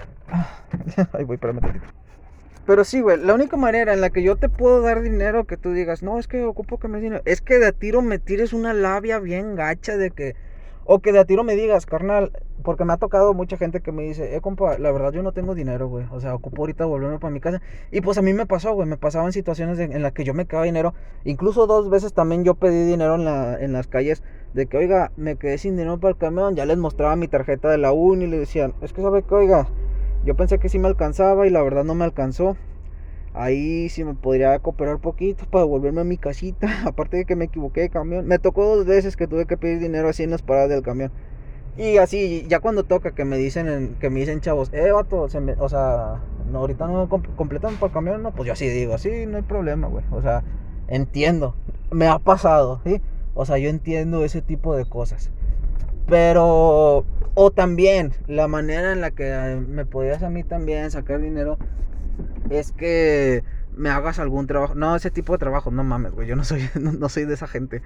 Ay, 1.13 1.25
voy, 1.25 1.35
espérame 1.35 1.61
tantito. 1.61 1.87
Pero 2.67 2.83
sí, 2.83 3.01
güey, 3.01 3.19
la 3.19 3.35
única 3.35 3.57
manera 3.57 3.95
en 3.95 4.01
la 4.01 4.11
que 4.11 4.25
yo 4.25 4.35
te 4.37 4.49
puedo 4.49 4.81
dar 4.81 5.01
dinero 5.01 5.45
que 5.45 5.57
tú 5.57 5.71
digas, 5.71 6.03
no, 6.03 6.19
es 6.19 6.27
que 6.27 6.43
ocupo 6.43 6.79
que 6.79 6.89
me 6.89 7.01
dinero, 7.01 7.23
es 7.25 7.41
que 7.41 7.61
de 7.61 7.67
a 7.67 7.73
tiro 7.73 8.03
me 8.03 8.19
tires 8.19 8.53
una 8.53 8.73
labia 8.73 9.21
bien 9.21 9.55
gacha 9.55 9.97
de 9.97 10.11
que, 10.11 10.35
o 10.85 10.99
que 10.99 11.13
de 11.13 11.21
a 11.21 11.25
tiro 11.25 11.45
me 11.45 11.55
digas, 11.55 11.87
carnal, 11.87 12.33
porque 12.65 12.85
me 12.85 12.93
ha 12.93 12.97
tocado 12.97 13.35
mucha 13.35 13.57
gente 13.57 13.83
que 13.83 13.93
me 13.93 14.03
dice, 14.03 14.35
eh, 14.35 14.41
compa, 14.41 14.79
la 14.79 14.91
verdad 14.91 15.13
yo 15.13 15.23
no 15.23 15.31
tengo 15.31 15.55
dinero, 15.55 15.87
güey, 15.87 16.07
o 16.11 16.21
sea, 16.21 16.35
ocupo 16.35 16.63
ahorita 16.63 16.87
volverme 16.87 17.21
para 17.21 17.33
mi 17.33 17.39
casa. 17.39 17.63
Y 17.93 18.01
pues 18.01 18.19
a 18.19 18.23
mí 18.23 18.33
me 18.33 18.47
pasó, 18.47 18.75
güey, 18.75 18.89
me 18.89 18.97
pasaban 18.97 19.33
situaciones 19.33 19.79
en 19.79 20.03
las 20.03 20.11
que 20.11 20.25
yo 20.25 20.35
me 20.35 20.47
quedaba 20.47 20.65
dinero, 20.65 20.93
incluso 21.23 21.69
dos 21.69 21.89
veces 21.89 22.15
también 22.15 22.43
yo 22.43 22.57
pedí 22.57 22.85
dinero 22.85 23.15
en, 23.15 23.25
la, 23.25 23.61
en 23.61 23.73
las 23.73 23.87
calles 23.87 24.25
de 24.55 24.67
que, 24.67 24.77
oiga, 24.77 25.13
me 25.17 25.37
quedé 25.37 25.59
sin 25.59 25.77
dinero 25.77 26.01
para 26.01 26.15
el 26.15 26.19
camión, 26.19 26.57
ya 26.57 26.67
les 26.67 26.79
mostraba 26.79 27.15
mi 27.15 27.29
tarjeta 27.29 27.71
de 27.71 27.79
la 27.79 27.93
uni 27.93 28.25
y 28.25 28.29
le 28.29 28.41
decían, 28.41 28.75
es 28.83 28.93
que 28.93 29.03
sabe 29.03 29.23
que, 29.23 29.35
oiga, 29.37 29.69
yo 30.27 30.35
pensé 30.35 30.59
que 30.59 30.69
sí 30.69 30.79
me 30.79 30.89
alcanzaba 30.89 31.47
y 31.47 31.51
la 31.51 31.63
verdad 31.63 31.85
no 31.85 31.95
me 31.95 32.05
alcanzó. 32.05 32.57
Ahí 33.33 33.89
sí 33.89 34.03
me 34.03 34.15
podría 34.15 34.59
cooperar 34.59 34.99
poquito 34.99 35.47
para 35.47 35.65
volverme 35.65 36.01
a 36.01 36.05
mi 36.05 36.19
casita. 36.19 36.69
Aparte 36.87 37.19
de 37.19 37.25
que 37.25 37.37
me 37.37 37.45
equivoqué 37.45 37.83
de 37.83 37.91
camión. 37.91 38.27
Me 38.27 38.39
tocó 38.39 38.65
dos 38.65 38.87
veces 38.87 39.17
que 39.17 39.29
tuve 39.29 39.47
que 39.47 39.57
pedir 39.57 39.79
dinero 39.79 40.09
así 40.09 40.25
en 40.25 40.31
las 40.31 40.43
paradas 40.43 40.69
del 40.69 40.83
camión. 40.83 41.13
Y 41.79 41.99
así, 41.99 42.45
ya 42.49 42.61
cuando 42.61 42.85
toca 42.85 43.13
que 43.15 43.25
me 43.25 43.37
dicen, 43.37 43.97
que 44.01 44.11
me 44.11 44.21
dicen 44.21 44.41
chavos, 44.41 44.71
eh, 44.73 44.91
vato, 44.91 45.21
o 45.21 45.29
sea, 45.29 46.21
no, 46.51 46.59
ahorita 46.59 46.87
no 46.87 47.09
completan 47.09 47.75
para 47.75 47.87
el 47.89 47.93
camión, 47.93 48.23
no, 48.23 48.33
pues 48.33 48.47
yo 48.47 48.55
así 48.55 48.67
digo, 48.69 48.95
así 48.95 49.27
no 49.27 49.37
hay 49.37 49.43
problema, 49.43 49.87
güey. 49.87 50.05
O 50.11 50.23
sea, 50.23 50.43
entiendo, 50.89 51.55
me 51.91 52.09
ha 52.09 52.19
pasado, 52.19 52.81
¿sí? 52.85 53.03
O 53.35 53.45
sea, 53.45 53.59
yo 53.59 53.69
entiendo 53.69 54.25
ese 54.25 54.41
tipo 54.41 54.75
de 54.75 54.87
cosas. 54.87 55.31
Pero, 56.09 57.05
o 57.35 57.51
también, 57.51 58.13
la 58.29 58.49
manera 58.49 58.93
en 58.93 59.01
la 59.01 59.11
que 59.11 59.61
me 59.69 59.85
podías 59.85 60.23
a 60.23 60.31
mí 60.31 60.45
también 60.45 60.91
sacar 60.91 61.21
dinero 61.21 61.59
es 62.51 62.73
que 62.73 63.43
me 63.77 63.91
hagas 63.91 64.19
algún 64.19 64.47
trabajo. 64.47 64.75
No, 64.75 64.97
ese 64.97 65.11
tipo 65.11 65.33
de 65.33 65.39
trabajo, 65.39 65.71
no 65.71 65.85
mames, 65.85 66.13
güey. 66.13 66.27
Yo 66.27 66.35
no 66.35 66.45
soy, 66.45 66.69
no, 66.81 67.09
soy 67.09 67.27
de 67.27 67.35
esa 67.35 67.47
gente. 67.47 67.83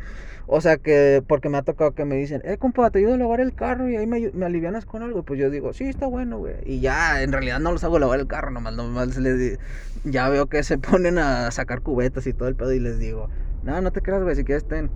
O 0.47 0.61
sea 0.61 0.77
que, 0.77 1.23
porque 1.27 1.49
me 1.49 1.59
ha 1.59 1.63
tocado 1.63 1.93
que 1.93 2.05
me 2.05 2.17
dicen, 2.17 2.43
eh, 2.45 2.57
compa, 2.59 2.91
te 2.91 3.01
ayudo 3.01 3.15
a 3.15 3.19
lavar 3.19 3.41
el 3.41 3.55
carro 3.55 3.89
y 3.89 3.97
ahí 3.97 4.07
me, 4.07 4.31
me 4.33 4.47
alivianas 4.47 4.87
con 4.87 5.03
algo. 5.03 5.25
Pues 5.25 5.39
yo 5.39 5.51
digo, 5.51 5.73
sí, 5.73 5.85
está 5.85 6.07
bueno, 6.07 6.39
güey. 6.39 6.55
Y 6.65 6.81
ya, 6.81 7.23
en 7.23 7.33
realidad 7.33 7.59
no 7.59 7.73
los 7.73 7.85
hago 7.85 7.99
lavar 7.99 8.21
el 8.21 8.27
carro, 8.27 8.51
nomás, 8.51 8.75
nomás 8.75 9.17
les 9.19 9.59
Ya 10.05 10.29
veo 10.29 10.47
que 10.47 10.63
se 10.63 10.79
ponen 10.79 11.19
a 11.19 11.51
sacar 11.51 11.83
cubetas 11.83 12.27
y 12.27 12.33
todo 12.33 12.49
el 12.49 12.55
pedo 12.55 12.73
y 12.73 12.81
les 12.81 12.99
digo, 12.99 13.29
no, 13.65 13.81
no 13.81 13.91
te 13.91 14.01
creas, 14.01 14.23
güey, 14.23 14.37
si 14.37 14.45
quieres 14.45 14.65
ten. 14.65 14.91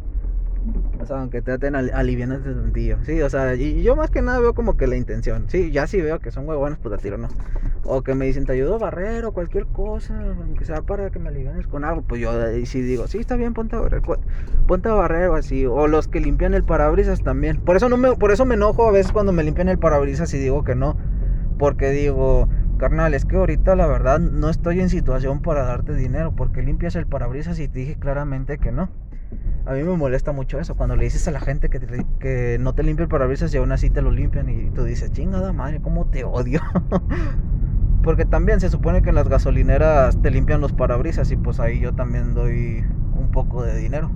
O 1.01 1.07
sea, 1.07 1.21
aunque 1.21 1.43
traten 1.43 1.75
alivianas 1.75 2.45
de 2.45 2.55
tantillo. 2.55 2.99
Sí, 3.05 3.21
o 3.21 3.29
sea, 3.29 3.55
y 3.55 3.83
yo 3.83 3.95
más 3.95 4.11
que 4.11 4.23
nada 4.23 4.39
veo 4.39 4.55
como 4.55 4.77
que 4.77 4.87
la 4.87 4.97
intención. 4.97 5.45
Sí, 5.49 5.71
ya 5.71 5.87
si 5.87 6.01
veo 6.01 6.19
que 6.21 6.31
son 6.31 6.49
huevones, 6.49 6.79
pues 6.81 6.93
la 6.93 6.99
tiro, 6.99 7.19
¿no? 7.19 7.29
O 7.85 8.03
que 8.03 8.15
me 8.15 8.25
dicen, 8.25 8.47
te 8.47 8.53
ayudo 8.53 8.77
a 8.77 8.79
barrer 8.79 9.27
o 9.27 9.33
cualquier 9.33 9.67
cosa, 9.67 10.19
aunque 10.19 10.65
sea 10.65 10.81
para 10.81 11.11
que 11.11 11.19
me 11.19 11.29
alivianes 11.29 11.67
con 11.67 11.85
algo. 11.85 12.01
Pues 12.03 12.21
yo 12.21 12.33
sí 12.65 12.81
digo, 12.81 13.07
sí, 13.07 13.19
está 13.19 13.37
bien, 13.37 13.53
ponte 13.53 13.77
a 13.77 13.81
barrer, 13.81 14.01
ponte 14.67 14.89
a 14.89 14.95
barrer 14.95 15.29
o 15.29 15.35
así. 15.35 15.67
O 15.67 15.87
los 15.87 16.09
que 16.09 16.21
limpian 16.21 16.55
el 16.55 16.65
parabrisas 16.65 17.23
también. 17.23 17.59
Por 17.59 17.77
eso, 17.77 17.91
no 17.91 17.99
me, 17.99 18.15
por 18.15 18.33
eso 18.33 18.47
me 18.47 18.55
enojo 18.55 18.89
a 18.89 18.93
veces 18.93 19.13
cuando 19.13 19.33
me 19.33 19.45
limpian 19.45 19.69
el 19.69 19.79
parabrisas 19.79 20.33
y 20.33 20.39
digo 20.39 20.65
que 20.65 20.75
no. 20.75 20.97
Porque 21.59 21.91
digo, 21.91 22.49
carnal, 22.79 23.13
es 23.13 23.27
que 23.27 23.37
ahorita 23.37 23.77
la 23.77 23.87
verdad 23.87 24.19
no 24.19 24.49
estoy 24.49 24.81
en 24.81 24.89
situación 24.89 25.43
para 25.43 25.65
darte 25.65 25.95
dinero. 25.95 26.33
Porque 26.35 26.63
limpias 26.63 26.97
el 26.97 27.07
parabrisas 27.07 27.59
y 27.59 27.69
te 27.69 27.81
dije 27.81 27.97
claramente 27.97 28.57
que 28.57 28.73
no. 28.73 28.89
A 29.67 29.73
mí 29.73 29.83
me 29.83 29.97
molesta 29.97 30.33
mucho 30.33 30.61
eso, 30.61 30.75
cuando 30.75 30.95
le 30.95 31.05
dices 31.05 31.27
a 31.27 31.31
la 31.31 31.41
gente 31.41 31.71
que, 31.71 31.81
que 32.21 32.59
no 32.61 32.75
te 32.75 32.83
limpia 32.83 33.05
el 33.05 33.09
parabrisas 33.09 33.55
y 33.55 33.57
aún 33.57 33.73
así 33.73 33.89
te 33.89 34.03
lo 34.03 34.11
limpian 34.11 34.51
y 34.51 34.71
tú 34.71 34.85
dices, 34.85 35.11
chingada 35.11 35.55
madre, 35.55 35.81
cómo 35.81 36.07
te 36.07 36.23
odio. 36.25 36.61
Porque 38.03 38.27
también 38.27 38.61
se 38.61 38.69
supone 38.69 39.01
que 39.01 39.09
en 39.09 39.15
las 39.15 39.27
gasolineras 39.27 40.21
te 40.21 40.31
limpian 40.31 40.61
los 40.61 40.75
parabrisas 40.75 41.31
y 41.31 41.37
pues 41.37 41.61
ahí 41.61 41.81
yo 41.81 41.95
también 41.95 42.35
doy 42.35 42.85
un 43.19 43.31
poco 43.31 43.63
de 43.63 43.75
dinero. 43.79 44.11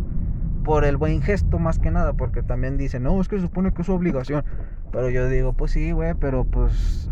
Por 0.64 0.84
el 0.84 0.98
buen 0.98 1.22
gesto 1.22 1.58
más 1.58 1.78
que 1.78 1.90
nada, 1.90 2.12
porque 2.12 2.42
también 2.42 2.76
dicen, 2.76 3.04
no, 3.04 3.18
es 3.18 3.28
que 3.28 3.36
se 3.36 3.42
supone 3.42 3.72
que 3.72 3.80
es 3.80 3.86
su 3.86 3.94
obligación. 3.94 4.44
Pero 4.92 5.08
yo 5.08 5.30
digo, 5.30 5.54
pues 5.54 5.70
sí, 5.70 5.92
güey, 5.92 6.12
pero 6.12 6.44
pues 6.44 7.08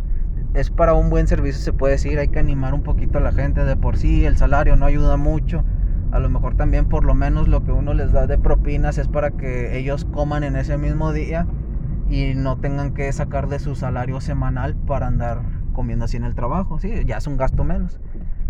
es 0.52 0.70
para 0.70 0.92
un 0.92 1.08
buen 1.08 1.26
servicio, 1.26 1.62
se 1.62 1.72
puede 1.72 1.94
decir, 1.94 2.18
hay 2.18 2.28
que 2.28 2.38
animar 2.38 2.74
un 2.74 2.82
poquito 2.82 3.16
a 3.16 3.22
la 3.22 3.32
gente 3.32 3.64
de 3.64 3.76
por 3.76 3.96
sí, 3.96 4.26
el 4.26 4.36
salario 4.36 4.76
no 4.76 4.84
ayuda 4.84 5.16
mucho 5.16 5.64
a 6.12 6.18
lo 6.18 6.28
mejor 6.30 6.54
también 6.56 6.86
por 6.86 7.04
lo 7.04 7.14
menos 7.14 7.48
lo 7.48 7.64
que 7.64 7.72
uno 7.72 7.94
les 7.94 8.12
da 8.12 8.26
de 8.26 8.38
propinas 8.38 8.98
es 8.98 9.08
para 9.08 9.30
que 9.30 9.78
ellos 9.78 10.04
coman 10.12 10.44
en 10.44 10.56
ese 10.56 10.78
mismo 10.78 11.12
día 11.12 11.46
y 12.08 12.34
no 12.34 12.56
tengan 12.58 12.94
que 12.94 13.12
sacar 13.12 13.48
de 13.48 13.58
su 13.58 13.74
salario 13.74 14.20
semanal 14.20 14.74
para 14.74 15.08
andar 15.08 15.42
comiendo 15.72 16.06
así 16.06 16.16
en 16.16 16.24
el 16.24 16.34
trabajo, 16.34 16.78
sí, 16.78 17.04
ya 17.04 17.18
es 17.18 17.26
un 17.26 17.36
gasto 17.36 17.64
menos. 17.64 18.00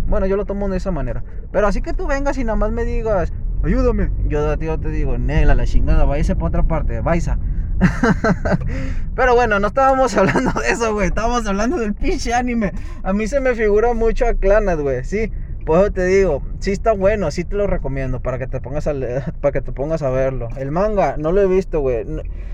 Bueno, 0.09 0.27
yo 0.27 0.37
lo 0.37 0.45
tomo 0.45 0.69
de 0.69 0.77
esa 0.77 0.93
manera. 0.93 1.25
Pero 1.51 1.67
así 1.67 1.83
que 1.83 1.93
tú 1.93 2.07
vengas 2.07 2.39
y 2.39 2.45
nada 2.45 2.57
más 2.57 2.71
me 2.71 2.85
digas, 2.85 3.33
ayúdame. 3.65 4.11
Yo 4.29 4.57
ti 4.57 4.67
te 4.81 4.89
digo, 4.91 5.19
Nela, 5.19 5.55
la 5.55 5.65
chingada, 5.67 6.05
váyase 6.05 6.37
para 6.37 6.47
otra 6.47 6.63
parte, 6.63 7.01
vaisa. 7.01 7.39
Pero 9.17 9.35
bueno, 9.35 9.59
no 9.59 9.67
estábamos 9.67 10.17
hablando 10.17 10.53
de 10.61 10.71
eso, 10.71 10.95
güey. 10.95 11.09
Estábamos 11.09 11.47
hablando 11.47 11.79
del 11.79 11.95
pinche 11.95 12.33
anime. 12.33 12.73
A 13.03 13.13
mí 13.13 13.27
se 13.27 13.41
me 13.41 13.55
figura 13.55 13.93
mucho 13.95 14.27
a 14.27 14.35
Clanad, 14.35 14.79
güey, 14.79 15.05
sí. 15.05 15.33
Pues 15.67 15.93
te 15.93 16.07
digo, 16.07 16.45
sí 16.61 16.71
está 16.71 16.93
bueno, 16.93 17.29
sí 17.33 17.43
te 17.43 17.57
lo 17.57 17.67
recomiendo 17.67 18.21
para 18.21 18.39
que 18.39 18.47
te 18.47 18.61
pongas 18.61 18.87
a 18.87 18.95
para 19.41 19.51
que 19.51 19.61
te 19.61 19.73
pongas 19.73 20.01
a 20.03 20.11
verlo. 20.11 20.49
El 20.57 20.71
manga 20.71 21.17
no 21.17 21.33
lo 21.33 21.43
he 21.43 21.49
visto, 21.49 21.81
güey. 21.81 22.07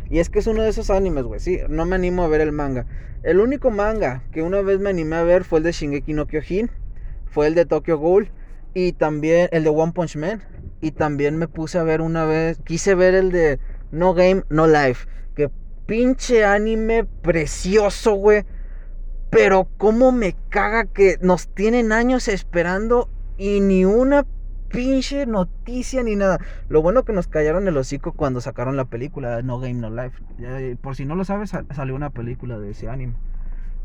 y 0.08 0.18
es 0.18 0.30
que 0.30 0.38
es 0.38 0.46
uno 0.46 0.62
de 0.62 0.70
esos 0.70 0.88
animes, 0.88 1.24
güey. 1.24 1.38
Sí, 1.38 1.60
no 1.68 1.84
me 1.84 1.96
animo 1.96 2.24
a 2.24 2.28
ver 2.28 2.40
el 2.40 2.52
manga. 2.52 2.86
El 3.22 3.40
único 3.40 3.70
manga 3.70 4.24
que 4.32 4.40
una 4.40 4.62
vez 4.62 4.80
me 4.80 4.88
animé 4.88 5.16
a 5.16 5.24
ver 5.24 5.44
fue 5.44 5.58
el 5.58 5.64
de 5.64 5.72
Shingeki 5.72 6.14
no 6.14 6.26
Kyojin, 6.26 6.70
fue 7.26 7.48
el 7.48 7.54
de 7.54 7.66
Tokyo 7.66 7.98
Ghoul 7.98 8.30
y 8.72 8.92
también 8.94 9.50
el 9.52 9.64
de 9.64 9.68
One 9.68 9.92
Punch 9.92 10.16
Man 10.16 10.42
y 10.80 10.92
también 10.92 11.36
me 11.36 11.48
puse 11.48 11.76
a 11.76 11.82
ver 11.82 12.00
una 12.00 12.24
vez, 12.24 12.60
quise 12.64 12.94
ver 12.94 13.14
el 13.14 13.30
de 13.30 13.58
No 13.90 14.14
Game 14.14 14.44
No 14.48 14.66
Life, 14.66 15.06
que 15.36 15.50
pinche 15.84 16.46
anime 16.46 17.04
precioso, 17.04 18.14
güey 18.14 18.46
pero 19.32 19.66
cómo 19.78 20.12
me 20.12 20.36
caga 20.50 20.84
que 20.84 21.16
nos 21.22 21.48
tienen 21.48 21.90
años 21.90 22.28
esperando 22.28 23.08
y 23.38 23.60
ni 23.60 23.86
una 23.86 24.26
pinche 24.68 25.24
noticia 25.24 26.02
ni 26.02 26.16
nada. 26.16 26.38
Lo 26.68 26.82
bueno 26.82 27.04
que 27.04 27.14
nos 27.14 27.28
callaron 27.28 27.66
el 27.66 27.78
hocico 27.78 28.12
cuando 28.12 28.42
sacaron 28.42 28.76
la 28.76 28.84
película 28.84 29.40
No 29.40 29.58
Game 29.58 29.80
No 29.80 29.88
Life. 29.88 30.22
Por 30.82 30.96
si 30.96 31.06
no 31.06 31.14
lo 31.14 31.24
sabes, 31.24 31.52
salió 31.74 31.94
una 31.94 32.10
película 32.10 32.58
de 32.58 32.72
ese 32.72 32.90
anime. 32.90 33.14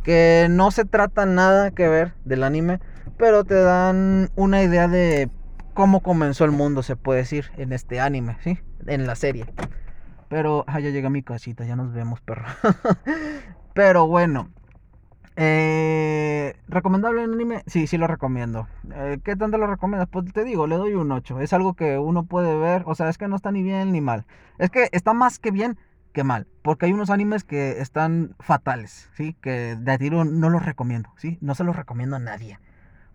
Que 0.03 0.47
no 0.49 0.69
se 0.69 0.83
trata 0.83 1.25
nada 1.25 1.71
que 1.71 1.87
ver 1.87 2.11
del 2.25 2.43
anime, 2.43 2.81
pero 3.17 3.45
te 3.45 3.55
dan 3.55 4.29
una 4.35 4.61
idea 4.61 4.89
de 4.89 5.29
cómo 5.73 6.01
comenzó 6.01 6.43
el 6.43 6.51
mundo, 6.51 6.83
se 6.83 6.97
puede 6.97 7.21
decir, 7.21 7.51
en 7.55 7.71
este 7.71 8.01
anime, 8.01 8.35
¿sí? 8.43 8.59
En 8.85 9.07
la 9.07 9.15
serie. 9.15 9.45
Pero, 10.27 10.65
ah, 10.67 10.81
ya 10.81 10.89
llega 10.89 11.09
mi 11.09 11.23
casita, 11.23 11.63
ya 11.63 11.77
nos 11.77 11.93
vemos, 11.93 12.19
perro. 12.19 12.47
pero 13.73 14.07
bueno, 14.07 14.49
eh, 15.39 16.55
¿Recomendable 16.67 17.23
en 17.23 17.31
anime? 17.31 17.61
Sí, 17.67 17.85
sí 17.85 17.99
lo 17.99 18.07
recomiendo. 18.07 18.67
Eh, 18.91 19.19
¿Qué 19.23 19.35
tanto 19.35 19.59
lo 19.59 19.67
recomiendas? 19.67 20.09
Pues 20.09 20.33
te 20.33 20.43
digo, 20.43 20.65
le 20.65 20.77
doy 20.77 20.95
un 20.95 21.11
8. 21.11 21.41
Es 21.41 21.53
algo 21.53 21.75
que 21.75 21.99
uno 21.99 22.25
puede 22.25 22.57
ver. 22.57 22.81
O 22.87 22.95
sea, 22.95 23.07
es 23.07 23.19
que 23.19 23.27
no 23.27 23.35
está 23.35 23.51
ni 23.51 23.61
bien 23.61 23.91
ni 23.91 24.01
mal. 24.01 24.25
Es 24.57 24.71
que 24.71 24.89
está 24.91 25.13
más 25.13 25.37
que 25.37 25.51
bien 25.51 25.77
que 26.11 26.23
mal. 26.23 26.47
Porque 26.63 26.87
hay 26.87 26.93
unos 26.93 27.11
animes 27.11 27.43
que 27.43 27.81
están 27.81 28.35
fatales, 28.39 29.11
¿sí? 29.13 29.35
Que 29.39 29.75
de 29.75 29.97
tiro 29.99 30.25
no 30.25 30.49
los 30.49 30.65
recomiendo, 30.65 31.11
¿sí? 31.17 31.37
No 31.39 31.53
se 31.53 31.63
los 31.63 31.75
recomiendo 31.75 32.15
a 32.15 32.19
nadie. 32.19 32.59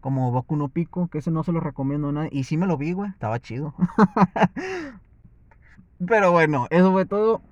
Como 0.00 0.30
Boku 0.30 0.54
no 0.54 0.68
Pico, 0.68 1.08
que 1.08 1.18
ese 1.18 1.32
no 1.32 1.42
se 1.42 1.50
lo 1.50 1.58
recomiendo 1.58 2.10
a 2.10 2.12
nadie. 2.12 2.30
Y 2.32 2.44
sí 2.44 2.56
me 2.56 2.68
lo 2.68 2.78
vi, 2.78 2.92
güey. 2.92 3.10
Estaba 3.10 3.40
chido. 3.40 3.74
Pero 6.06 6.30
bueno, 6.30 6.68
eso 6.70 6.92
fue 6.92 7.04
todo. 7.04 7.42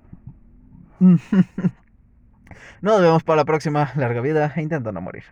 Nos 2.80 3.00
vemos 3.00 3.22
para 3.22 3.36
la 3.36 3.44
próxima. 3.44 3.92
Larga 3.96 4.20
vida 4.20 4.52
e 4.56 4.62
intenta 4.62 4.92
no 4.92 5.00
morir. 5.00 5.24